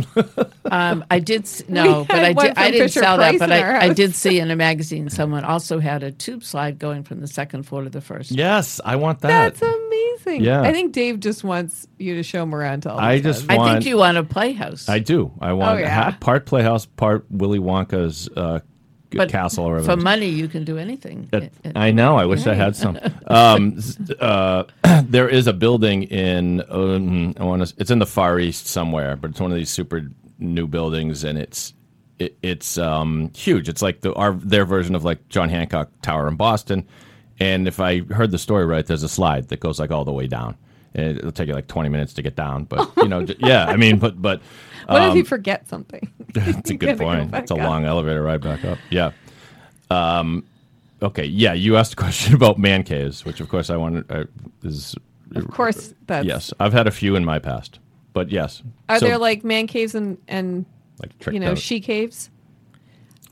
[0.71, 2.53] Um, I did s- no, but I did.
[2.57, 3.95] I didn't Fisher sell that, but in our I, I house.
[3.95, 7.63] did see in a magazine someone also had a tube slide going from the second
[7.63, 8.31] floor to the first.
[8.31, 9.59] Yes, I want that.
[9.59, 10.43] That's amazing.
[10.43, 10.61] Yeah.
[10.63, 13.47] I think Dave just wants you to show him around to all I just.
[13.49, 14.89] I want- think you want a playhouse.
[14.89, 15.31] I do.
[15.39, 15.89] I want Oh, yeah.
[16.11, 18.61] ha- part Playhouse, part Willy Wonka's uh,
[19.11, 21.29] But castle or for money, you can do anything.
[21.31, 22.17] It- it- I know.
[22.17, 22.97] I wish I had some.
[23.27, 23.79] Um,
[24.19, 24.63] uh,
[25.03, 26.63] there is a building in.
[26.69, 27.73] Um, I want to.
[27.77, 31.37] It's in the Far East somewhere, but it's one of these super new buildings, and
[31.37, 31.73] it's
[32.19, 33.67] it, it's um, huge.
[33.69, 36.87] It's like the our their version of like John Hancock Tower in Boston.
[37.39, 40.13] And if I heard the story right, there's a slide that goes like all the
[40.13, 40.55] way down.
[40.95, 43.65] And it'll take you like 20 minutes to get down, but you know, j- yeah.
[43.65, 44.41] I mean, but but
[44.87, 46.09] What if um, you forget something?
[46.33, 47.31] that's a good gotta go point.
[47.31, 47.59] back It's a up.
[47.59, 48.77] long elevator ride back up.
[48.89, 49.11] Yeah.
[49.91, 50.45] Um,
[51.01, 51.25] okay.
[51.25, 51.53] Yeah.
[51.53, 54.09] You asked a question about man caves, which of course I wanted.
[54.09, 54.23] Uh,
[54.63, 54.95] is
[55.35, 56.53] Of course, that's yes.
[56.59, 57.79] I've had a few in my past,
[58.13, 58.63] but yes.
[58.87, 60.65] Are So, there like man caves and and
[61.01, 62.29] like you know out she caves?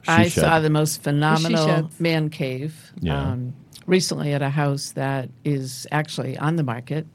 [0.05, 3.21] I she saw the most phenomenal man cave Yeah.
[3.31, 3.53] um,
[3.85, 7.07] recently at a house that is actually on the market.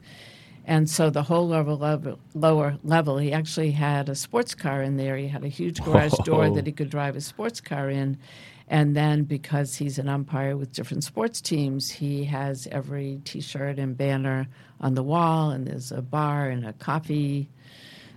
[0.65, 4.97] And so the whole lower level, lower level, he actually had a sports car in
[4.97, 5.17] there.
[5.17, 8.17] He had a huge garage door that he could drive his sports car in.
[8.67, 13.97] And then because he's an umpire with different sports teams, he has every T-shirt and
[13.97, 14.47] banner
[14.79, 17.49] on the wall, and there's a bar and a coffee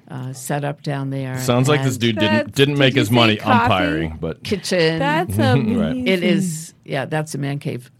[0.09, 1.39] uh, set up down there.
[1.39, 3.73] Sounds like this dude didn't didn't make you his money coffee?
[3.73, 4.99] umpiring, but kitchen.
[4.99, 6.07] That's amazing.
[6.07, 6.75] it is.
[6.85, 7.91] Yeah, that's a man cave.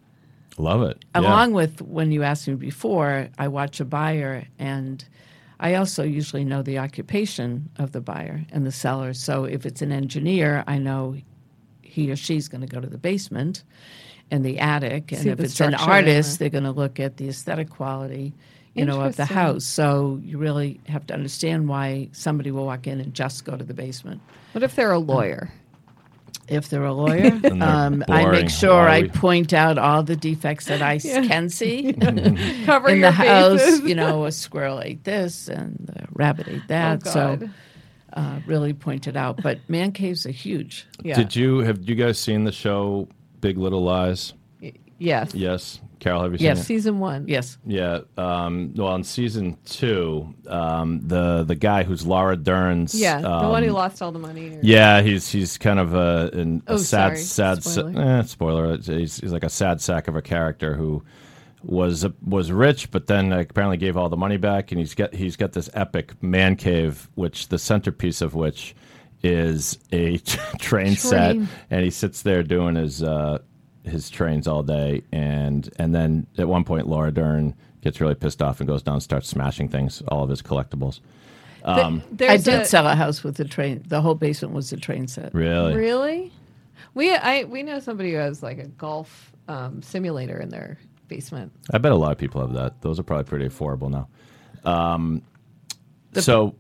[0.59, 1.05] Love it.
[1.15, 1.23] Yeah.
[1.23, 5.05] Along with when you asked me before, I watch a buyer and
[5.61, 9.15] I also usually know the occupation of the buyer and the seller.
[9.15, 11.17] So if it's an engineer, I know
[11.83, 13.63] he or she's going to go to the basement
[14.31, 15.13] and the attic.
[15.13, 18.35] And See if it's an artist, they're going to look at the aesthetic quality,
[18.75, 19.65] you know, of the house.
[19.65, 23.63] So you really have to understand why somebody will walk in and just go to
[23.63, 24.21] the basement.
[24.53, 25.53] What if they're a um, lawyer?
[26.49, 30.67] If they're a lawyer, they're um, I make sure I point out all the defects
[30.67, 31.25] that I s- Yeah.
[31.27, 31.93] can see
[32.65, 33.59] Cover in your the house.
[33.61, 33.81] bases.
[33.83, 37.07] You know, a squirrel ate this and the rabbit ate Oh, that.
[37.07, 37.39] so
[38.13, 39.41] uh, really point it out.
[39.43, 40.87] But man caves are huge.
[41.03, 41.15] yeah.
[41.15, 43.09] Did you have you guys seen the show
[43.41, 44.35] Big Little Lies?
[45.03, 45.35] Yes.
[45.35, 45.81] Yes.
[46.01, 46.61] Carole, have you seen Yes.
[46.61, 46.65] it?
[46.65, 47.29] Season one.
[47.29, 47.59] Yes.
[47.65, 48.01] Yeah.
[48.19, 53.21] Um, well, in season two, um, the the guy who's Laura Dern's Yeah.
[53.21, 54.49] The one who um, lost all the money.
[54.57, 57.17] or- Yeah, he's he's kind of a, an, a Oh, sad sorry.
[57.19, 58.03] sad sa- Spoiler.
[58.03, 58.77] eh, spoiler.
[58.79, 61.05] He's, he's like a sad sack of a character who
[61.63, 65.37] was was rich, but then apparently gave all the money back, and he's got he's
[65.37, 68.75] got this epic man cave, which the centerpiece of which
[69.23, 70.19] is a
[70.59, 71.37] train, set,
[71.71, 73.39] and he sits there doing his uh,
[73.85, 78.41] his trains all day, and and then at one point Laura Dern gets really pissed
[78.43, 81.01] off and goes down and starts smashing things, all of his collectibles.
[81.65, 83.83] The- I did a- sell a house with a train.
[83.87, 85.35] The whole basement was a train set.
[85.35, 86.33] Really, Really?
[86.95, 90.79] We I we know somebody who has like a golf um, simulator in their
[91.09, 91.53] basement.
[91.73, 92.81] I bet a lot of people have that.
[92.83, 94.09] Those are probably pretty affordable now.
[94.71, 95.23] Um,
[96.15, 96.55] so,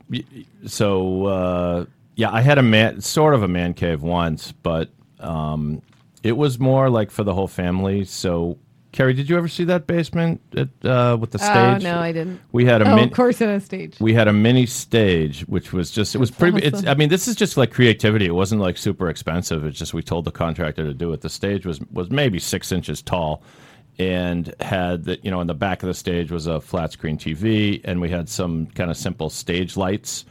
[0.67, 1.85] so uh,
[2.17, 5.83] yeah, I had a man, sort of a man cave once, but um,
[6.23, 8.05] it was more like for the whole family.
[8.05, 8.59] So,
[8.93, 11.45] Carrie, did you ever see that basement at, uh, with the Oh
[11.79, 11.83] stage?
[11.83, 12.41] no, I didn't.
[12.53, 13.97] We had a Oh, min- of course, on a stage.
[14.01, 16.59] we had a mini stage, which was just it was pretty.
[16.63, 16.87] It's.
[16.87, 18.27] I mean, this is just like creativity.
[18.27, 19.65] It wasn't like super expensive.
[19.65, 21.23] It's just we told the contractor to do it.
[21.23, 23.43] The stage was was maybe six inches tall,
[23.99, 27.17] and had the, you know in the back of the stage was a flat screen
[27.19, 30.25] TV, and we had some kind of simple stage lights.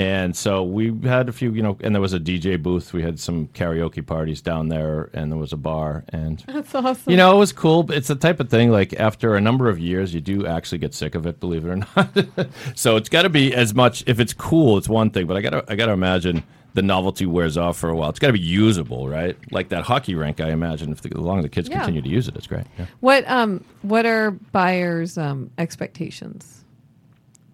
[0.00, 2.92] And so we had a few, you know, and there was a DJ booth.
[2.92, 6.04] We had some karaoke parties down there, and there was a bar.
[6.10, 7.10] And That's awesome.
[7.10, 7.82] you know, it was cool.
[7.82, 10.78] But it's the type of thing like after a number of years, you do actually
[10.78, 12.48] get sick of it, believe it or not.
[12.76, 14.04] so it's got to be as much.
[14.06, 16.44] If it's cool, it's one thing, but I got to I got to imagine
[16.74, 18.10] the novelty wears off for a while.
[18.10, 19.36] It's got to be usable, right?
[19.50, 20.40] Like that hockey rink.
[20.40, 21.78] I imagine if the, as long as the kids Yeah.
[21.78, 22.66] continue to use it, it's great.
[22.78, 22.86] Yeah.
[23.00, 26.62] what um what are buyers' um expectations?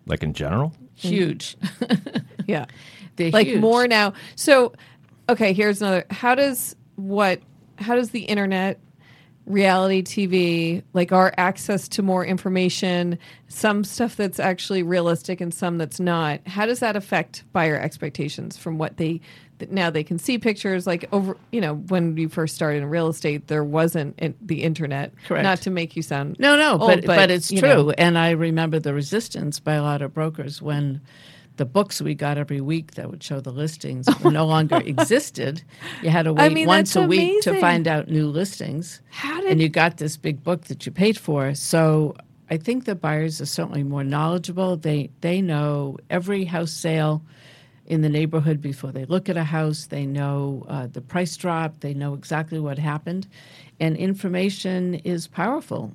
[0.05, 0.75] Like in general.
[1.05, 1.15] Mm-hmm.
[1.15, 1.57] Huge.
[2.47, 2.67] Yeah.
[3.17, 3.61] They're like huge.
[3.61, 4.13] more now.
[4.37, 4.75] So,
[5.31, 6.05] okay, here's another.
[6.11, 7.41] How does what?
[7.79, 8.81] How does the internet,
[9.47, 15.79] reality TV, like our access to more information, some stuff that's actually realistic and some
[15.79, 16.47] that's not?
[16.47, 19.21] How does that affect buyer expectations from what they?
[19.71, 23.09] Now they can see pictures like over, you know, when you first started in real
[23.09, 25.13] estate, there wasn't in, the internet.
[25.27, 25.45] Correct.
[25.45, 27.61] Not to make you sound No, no, old, but, but it's true.
[27.61, 27.91] know.
[27.91, 31.01] And I remember the resistance by a lot of brokers when
[31.57, 35.63] the books we got every week that would show the listings no longer existed.
[36.03, 39.01] You had to wait mean, once a week to find out new listings.
[39.11, 41.55] How did and you got this big book that you paid for.
[41.55, 42.17] So
[42.51, 44.77] I think the buyers are certainly more knowledgeable.
[44.77, 47.23] They they know every house sale
[47.87, 49.87] in the neighborhood before they look at a house.
[49.87, 51.81] They know uh, the price drop.
[51.81, 53.27] They know exactly what happened,
[53.81, 55.95] and information is powerful.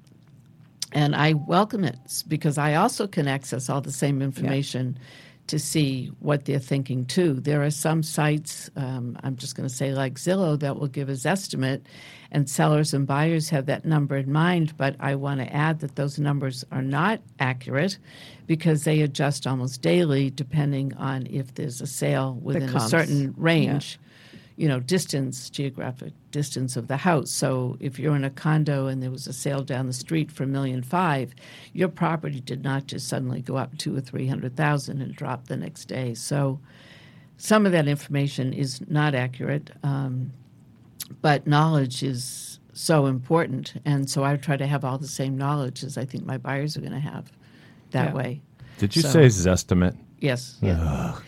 [0.92, 4.98] And I welcome it because I also can access all the same information
[5.50, 7.34] to see what they're thinking too.
[7.34, 11.10] There are some sites, um, I'm just going to say like Zillow, that will give
[11.10, 11.86] us estimate,
[12.32, 14.78] and sellers and buyers have that number in mind.
[14.78, 17.98] But I want to add that those numbers are not accurate
[18.46, 24.00] because they adjust almost daily depending on if there's a sale within a certain range
[24.60, 27.32] you know, distance, geographic distance of the house.
[27.32, 30.44] So if you're in a condo and there was a sale down the street for
[30.44, 31.34] a million five,
[31.72, 35.48] your property did not just suddenly go up two or three hundred thousand and drop
[35.48, 36.14] the next day.
[36.14, 36.60] So
[37.38, 40.34] some of that information is not accurate, um,
[41.22, 43.76] but knowledge is so important.
[43.86, 46.76] And so I try to have all the same knowledge as I think my buyers
[46.76, 47.32] are going to have
[47.92, 48.14] that Yeah.
[48.14, 48.42] way.
[48.78, 49.96] Did you So- say Zestimate?
[50.22, 50.58] Yes.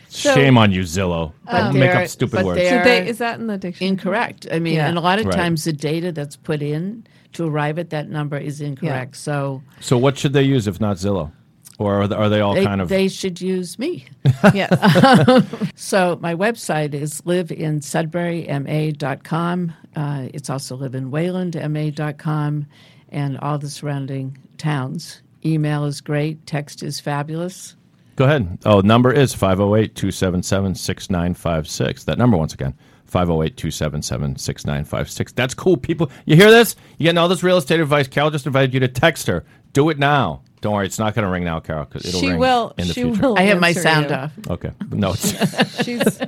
[0.10, 1.32] So- Shame on you, Zillow.
[1.46, 2.60] But Don't make up stupid but words.
[2.60, 3.90] they're- So they, is that in the dictionary?
[3.92, 4.48] incorrect.
[4.52, 4.90] I mean, Yeah.
[4.90, 5.36] and a lot of Right.
[5.36, 9.16] times the data that's put in to arrive at that number is incorrect.
[9.16, 11.32] So So what should they use if not Zillow?
[11.80, 14.06] Or are they, are they all they, kind of they should use me.
[14.54, 14.70] Yes.
[15.76, 19.74] So my website is liveinsudburyma.com.
[19.96, 22.66] Uh, it's also liveinwaylandma.com
[23.10, 25.22] and all the surrounding towns.
[25.44, 26.46] Email is great.
[26.46, 27.76] Text is fabulous.
[28.22, 28.60] Go ahead.
[28.66, 32.04] Oh, number is 508 277 6956.
[32.04, 35.32] That number, once again, 508 277 6956.
[35.32, 36.12] That's cool, people.
[36.26, 36.76] You hear this?
[37.00, 38.08] You're getting all this real estate advice.
[38.08, 39.44] Carole just invited you to text her.
[39.74, 40.44] Do it now.
[40.62, 42.76] Don't worry, it's not going to ring now, Carole, because it'll she ring will.
[42.78, 43.22] in the she future.
[43.24, 43.40] will.
[43.40, 44.16] I have my sound you.
[44.16, 44.32] off.
[44.52, 44.72] Okay.
[44.92, 46.20] No, it's, She's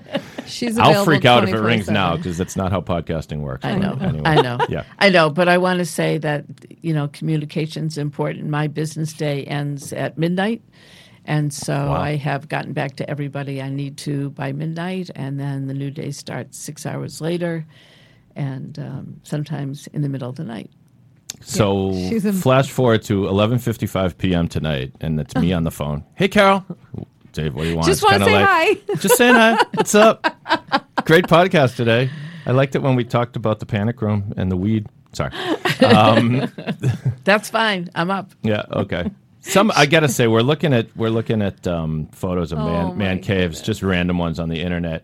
[0.47, 0.79] she's.
[0.79, 3.65] I'll freak out if it rings now because that's not how podcasting works.
[3.65, 3.95] I know.
[4.01, 4.23] Anyway.
[4.25, 4.57] I know.
[4.67, 4.85] Yeah.
[4.97, 5.29] I know.
[5.29, 6.45] But I want to say that,
[6.81, 8.47] you know, communication's important.
[8.49, 10.63] My business day ends at midnight.
[11.25, 11.93] And so Wow.
[12.01, 15.09] I have gotten back to everybody I need to by midnight.
[15.15, 17.65] And then the new day starts six hours later
[18.35, 20.69] and um, sometimes in the middle of the night.
[21.41, 24.47] So she's in- flash forward to 11:55 p.m.
[24.47, 26.03] tonight, and it's me on the phone.
[26.15, 26.63] Hey, Carole.
[27.33, 27.87] Dave, what do you want?
[27.87, 28.95] Just wanna say like- hi.
[28.97, 29.57] Just saying hi.
[29.73, 30.23] What's up?
[31.05, 32.09] Great podcast today.
[32.45, 34.87] I liked it when we talked about the panic room and the weed.
[35.13, 35.31] Sorry.
[37.23, 37.89] That's fine.
[37.95, 38.31] I'm up.
[38.43, 38.63] Yeah.
[38.71, 39.09] Okay.
[39.45, 42.85] Some I gotta say we're looking at we're looking at um, photos of Oh, man
[42.87, 45.03] my man caves, just random ones on the internet.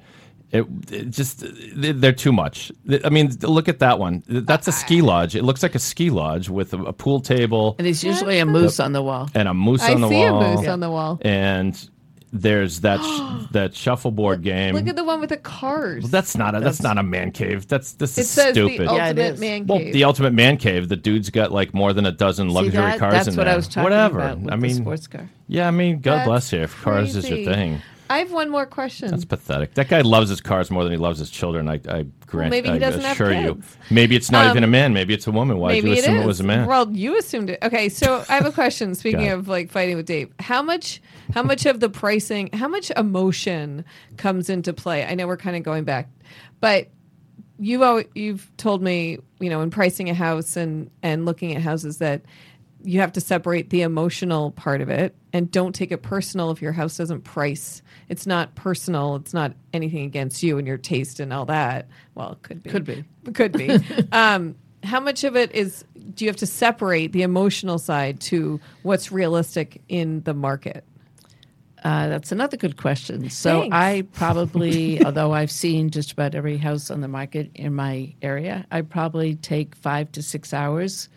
[0.51, 1.41] It, it just
[1.79, 2.71] they- they're too much.
[3.05, 4.23] I mean, look at that one.
[4.27, 5.35] That's a ski lodge.
[5.35, 8.45] It looks like a ski lodge with a, a pool table And there's usually a
[8.47, 9.29] moose on the wall.
[9.35, 10.55] and a moose I on the see a wall.
[10.57, 11.19] moose on the wall.
[11.21, 11.89] And
[12.31, 14.75] there's that sh- that shuffleboard game.
[14.75, 16.03] Look at the one with the cars.
[16.03, 17.67] Well, that's not a that's, not a man cave.
[17.67, 18.87] That's this it is says stupid.
[18.87, 19.39] the Yeah, it ultimate is.
[19.39, 20.89] man well, the ultimate man cave.
[20.89, 22.99] The dude's got like more than a dozen luxury See that?
[22.99, 23.53] cars That's in what there.
[23.53, 24.19] I was talking Whatever.
[24.19, 25.29] about with I the mean, sports car.
[25.47, 25.67] yeah.
[25.67, 27.81] I mean, God That's bless you if cars is your thing.
[28.09, 29.11] I have one more question.
[29.11, 29.75] That's pathetic.
[29.75, 31.69] That guy loves his cars more than he loves his children.
[31.69, 32.49] I, I grant.
[32.49, 33.55] maybe he I doesn't have assure you.
[33.55, 33.77] kids.
[33.91, 34.93] Maybe it's not Um, even a man.
[34.93, 35.59] Maybe it's a woman.
[35.59, 36.23] Why did Maybe you assume is.
[36.23, 36.65] it was a man?
[36.67, 37.59] Well, you assumed it.
[37.61, 38.95] Okay, so I have a question.
[39.03, 41.01] Speaking of like fighting with Dave, how much,
[41.33, 43.85] how much of the pricing, how much emotion
[44.17, 45.05] comes into play?
[45.05, 46.09] I know we're kind of going back,
[46.59, 46.89] but
[47.59, 51.61] you've always, you've told me, you know, in pricing a house and and looking at
[51.61, 52.23] houses that
[52.83, 56.61] you have to separate the emotional part of it and don't take it personal if
[56.61, 57.81] your house doesn't price.
[58.07, 59.17] It's not personal.
[59.17, 61.87] It's not anything against you and your taste and all that.
[62.15, 62.69] Well, it could be.
[62.69, 63.05] Could be.
[63.33, 63.69] Could be.
[64.11, 68.59] um, how much of it is do you have to separate the emotional side to
[68.83, 70.85] what's realistic in the market?
[71.83, 73.29] Uh, that's another good question.
[73.29, 73.75] So Thanks.
[73.75, 78.65] I probably, although I've seen just about every house on the market in my area,
[78.71, 81.09] I probably take five to six hours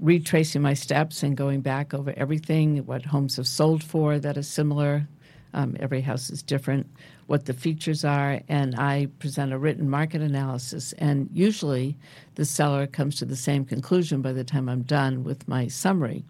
[0.00, 4.48] retracing my steps and going back over everything, what homes have sold for that is
[4.48, 5.06] similar.
[5.52, 6.86] Um, every house is different,
[7.26, 10.92] what the features are, and I present a written market analysis.
[10.94, 11.98] And usually
[12.36, 16.24] the seller comes to the same conclusion by the time I'm done with my summary.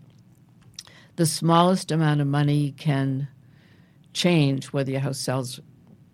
[1.16, 3.28] The smallest amount of money can
[4.14, 5.60] change whether your house sells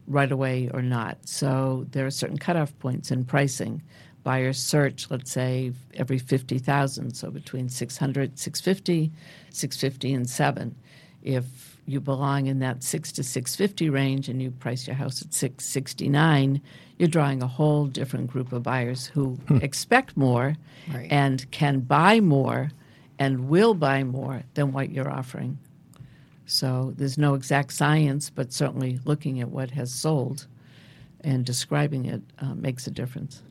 [0.09, 1.19] right away or not.
[1.29, 3.83] So there are certain cutoff points in pricing.
[4.27, 9.13] Buyers search, let's say, every 50,000, so between 600, 650,
[9.51, 10.75] 650 and 7.
[11.23, 15.33] If you belong in that 6 to 650 range and you price your house at
[15.33, 16.61] 669,
[16.99, 20.57] you're drawing a whole different group of buyers who expect more
[20.93, 21.07] Right.
[21.09, 22.73] and can buy more
[23.21, 25.57] and will buy more than what you're offering.
[26.47, 30.49] So there's no exact science, but certainly looking at what has sold
[31.21, 33.43] and describing it uh, makes a difference.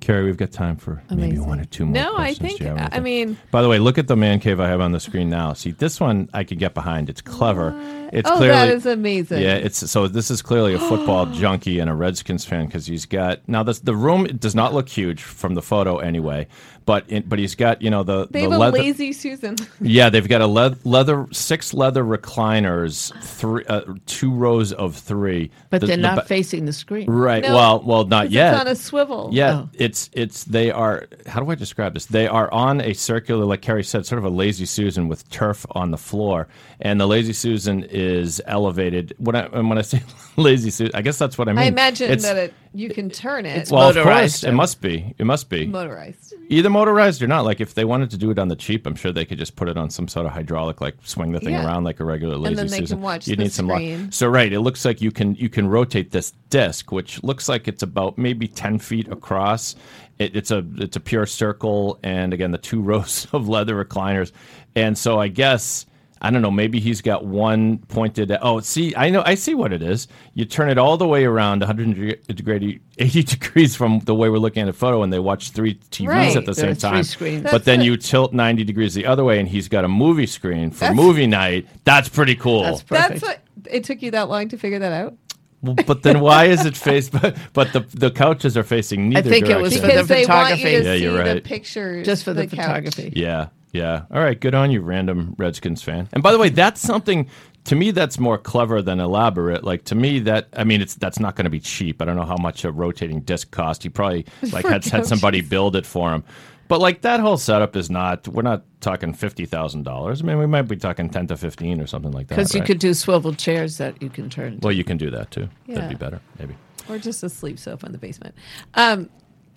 [0.00, 1.94] Carrie, we've got time for maybe one or two more.
[1.94, 4.80] No, I think- I mean- by the way, look at the man cave I have
[4.80, 5.52] on the screen now.
[5.52, 7.08] See, this one I could get behind.
[7.08, 7.74] It's clever.
[8.12, 9.42] It's oh, clearly that is amazing.
[9.42, 13.04] Yeah, it's so this is clearly a football junkie and a Redskins fan because he's
[13.04, 16.46] got now this the room does not look huge from the photo anyway,
[16.88, 19.56] but in, but he's got you know the They the have a leather lazy Susan.
[19.82, 25.50] yeah they've got a le- leather six leather recliners three uh, two rows of three
[25.68, 27.10] But The- they're the not ba- facing the screen.
[27.10, 29.28] right No, well well not 'Cause yet It's on a swivel.
[29.32, 29.68] yeah, Oh.
[29.74, 31.06] it's it's they are.
[31.26, 32.06] How do I describe this?
[32.06, 35.66] They are on a circular, like Carrie said, sort of a lazy susan with turf
[35.72, 36.48] on the floor,
[36.80, 39.12] and the lazy susan is elevated.
[39.18, 40.02] When I and when I say
[40.36, 41.64] lazy susan, I guess that's what I mean.
[41.64, 43.56] I imagine It's- that it you can turn it.
[43.56, 45.14] It's well, of motorized, course, it must be.
[45.18, 46.34] It must be motorized.
[46.48, 47.44] either motorized or not.
[47.44, 49.56] Like if they wanted to do it on the cheap, I'm sure they could just
[49.56, 51.66] put it on some sort of hydraulic, like swing the thing Yeah.
[51.66, 53.00] around like a regular lazy And then they can susan.
[53.00, 53.78] watch you the need some luck.
[53.78, 54.12] screen.
[54.12, 57.68] So right, it looks like you can you can rotate this disc, which looks like
[57.68, 59.74] it's about maybe ten feet across.
[60.18, 64.32] It, it's a it's a pure circle, and again the two rows of leather recliners,
[64.76, 65.86] and so I guess.
[66.20, 66.50] I don't know.
[66.50, 68.30] Maybe he's got one pointed.
[68.30, 69.22] At, oh, see, I know.
[69.24, 70.08] I see what it is.
[70.34, 74.38] You turn it all the way around 180 degree, 80 degrees from the way we're
[74.38, 76.36] looking at the photo, and they watch three TVs Right.
[76.36, 77.02] at the There same time.
[77.04, 77.42] screens.
[77.44, 77.84] But That's then it.
[77.84, 80.96] you tilt 90 degrees the other way, and he's got a movie screen for That's-
[80.96, 81.66] movie night.
[81.84, 82.62] That's pretty cool.
[82.64, 83.08] That's perfect.
[83.08, 83.40] That's what
[83.70, 85.14] it took you that long to figure that out.
[85.60, 87.10] Well, but then why is it faced?
[87.20, 89.80] But, but the the couches are facing neither think it was direction.
[89.80, 90.62] for the Because they want you photography.
[90.62, 91.44] to Yeah, see you're the right.
[91.44, 92.50] pictures, Just for the, couch.
[92.50, 93.12] photography.
[93.16, 94.04] Yeah, yeah.
[94.10, 96.08] All right, good on you, random Redskins fan.
[96.12, 97.28] And by the way, that's something
[97.64, 99.62] to me that's more clever than elaborate.
[99.62, 102.00] Like to me, that I mean, it's that's not going to be cheap.
[102.00, 103.82] I don't know how much a rotating disc cost.
[103.82, 106.24] He probably like had had somebody build it for him.
[106.68, 108.28] But like that whole setup is not.
[108.28, 110.22] We're not talking fifty thousand dollars.
[110.22, 112.36] I mean, we might be talking ten to fifteen or something like that.
[112.36, 112.66] Because you right?
[112.66, 114.60] could do swivel chairs that you can turn.
[114.62, 115.48] Well, you can do that too.
[115.66, 115.76] Yeah.
[115.76, 116.56] That'd be better, maybe.
[116.88, 118.34] or just a sleep sofa in the basement.
[118.74, 119.08] Um,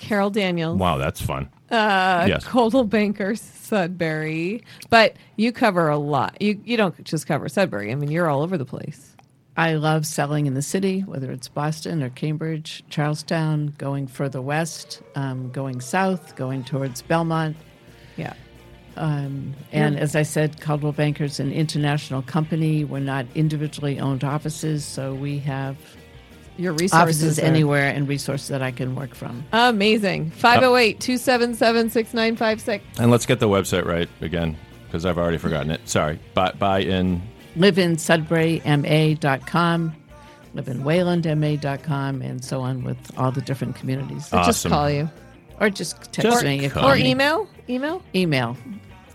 [0.02, 1.50] Carole Daniels, Wow, that's fun.
[1.70, 2.44] Uh, yes.
[2.46, 6.42] Coldwell Banker, Sudbury, but you cover a lot.
[6.42, 7.92] You you don't just cover Sudbury.
[7.92, 9.16] I mean, you're all over the place.
[9.56, 15.02] I love selling in the city, whether it's Boston or Cambridge, Charlestown, going further west,
[15.16, 17.56] um, going south, going towards Belmont.
[18.18, 18.34] Yeah.
[18.98, 22.84] Um, and as I said, Coldwell Banker's an international company.
[22.84, 25.78] We're not individually owned offices, so we have
[26.58, 26.94] Your resources
[27.24, 29.44] offices are anywhere and resources that I can work from.
[29.54, 30.32] Amazing.
[30.32, 33.00] 508 277 6956.
[33.00, 35.88] And let's get the website right again because I've already forgotten it.
[35.88, 36.20] Sorry.
[36.34, 37.22] Buy, buy in.
[37.56, 39.94] Live in Sudbury, SudburyMA.com,
[40.54, 44.30] live in Wayland, WaylandMA.com, and so on with all the different communities.
[44.30, 44.72] Just Awesome.
[44.72, 45.10] call you.
[45.60, 46.70] Or just text Just me.
[46.70, 47.08] call Or need.
[47.08, 47.48] email.
[47.70, 48.02] Email.
[48.16, 48.58] Email.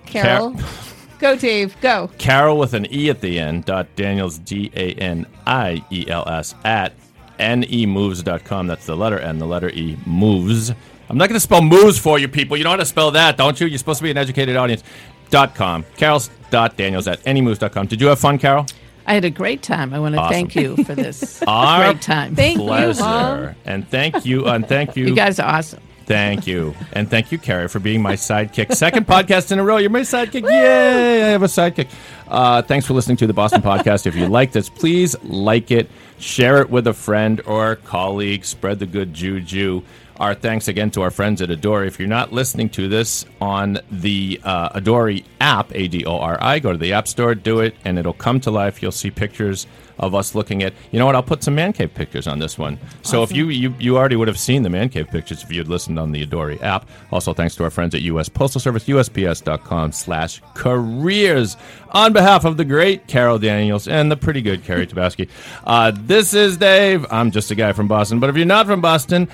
[0.06, 0.54] Carole.
[1.18, 1.76] go, Dave.
[1.80, 2.10] Go.
[2.18, 6.28] Carole with an E at the end, dot Daniels, D A N I E L
[6.28, 6.92] S, at
[7.38, 8.66] nemoves.com.
[8.66, 10.70] That's the letter N, the letter E, moves.
[11.08, 12.56] I'm not going to spell moves for you people.
[12.56, 13.66] You know how to spell that, don't you?
[13.66, 14.82] You're supposed to be an educated audience.
[15.30, 15.84] Dot com.
[15.96, 17.86] Carole's dot Daniels at nemoves.com.
[17.88, 18.66] Did you have fun, Carole?
[19.06, 19.92] I had a great time.
[19.94, 20.32] I want to Awesome.
[20.32, 22.34] thank you for this Our great time.
[22.34, 23.00] Thank you, Pleasure.
[23.02, 23.54] Mom.
[23.64, 24.46] And thank you.
[24.46, 25.06] And thank you.
[25.08, 25.80] you guys are awesome.
[26.06, 26.74] Thank you.
[26.92, 28.72] And thank you, Carrie, for being my sidekick.
[28.76, 29.76] Second podcast in a row.
[29.78, 30.42] You're my sidekick.
[30.48, 31.24] Yay!
[31.24, 31.88] I have a sidekick.
[32.28, 34.06] Uh, thanks for listening to the Boston Podcast.
[34.06, 38.78] If you like this, please like it, share it with a friend or colleague, spread
[38.78, 39.82] the good juju.
[40.18, 41.86] Our thanks again to our friends at Adori.
[41.88, 46.38] If you're not listening to this on the uh, Adori app, A D O R
[46.40, 48.80] I, go to the App Store, do it, and it'll come to life.
[48.80, 49.66] You'll see pictures
[49.98, 50.72] of us looking at.
[50.90, 51.14] You know what?
[51.14, 52.78] I'll put some man cave pictures on this one.
[53.02, 55.58] So if you, you you already would have seen the man cave pictures if you
[55.58, 56.88] had listened on the Adori app.
[57.10, 58.28] Also, thanks to our friends at U.S.
[58.28, 61.56] Postal Service, USPS.com/slash careers.
[61.92, 65.28] On behalf of the great Carole Daniels and the pretty good Carrie Tabaski,
[65.64, 67.06] uh, this is Dave.
[67.10, 69.28] I'm just a guy from Boston, but if you're not from Boston,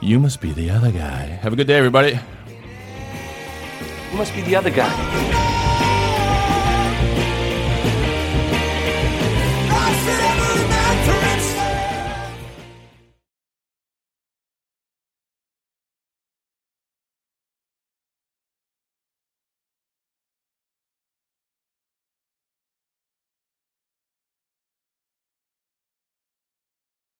[0.00, 1.22] you must be the other guy.
[1.22, 2.18] Have a good day, everybody.
[4.10, 5.63] You must be the other guy.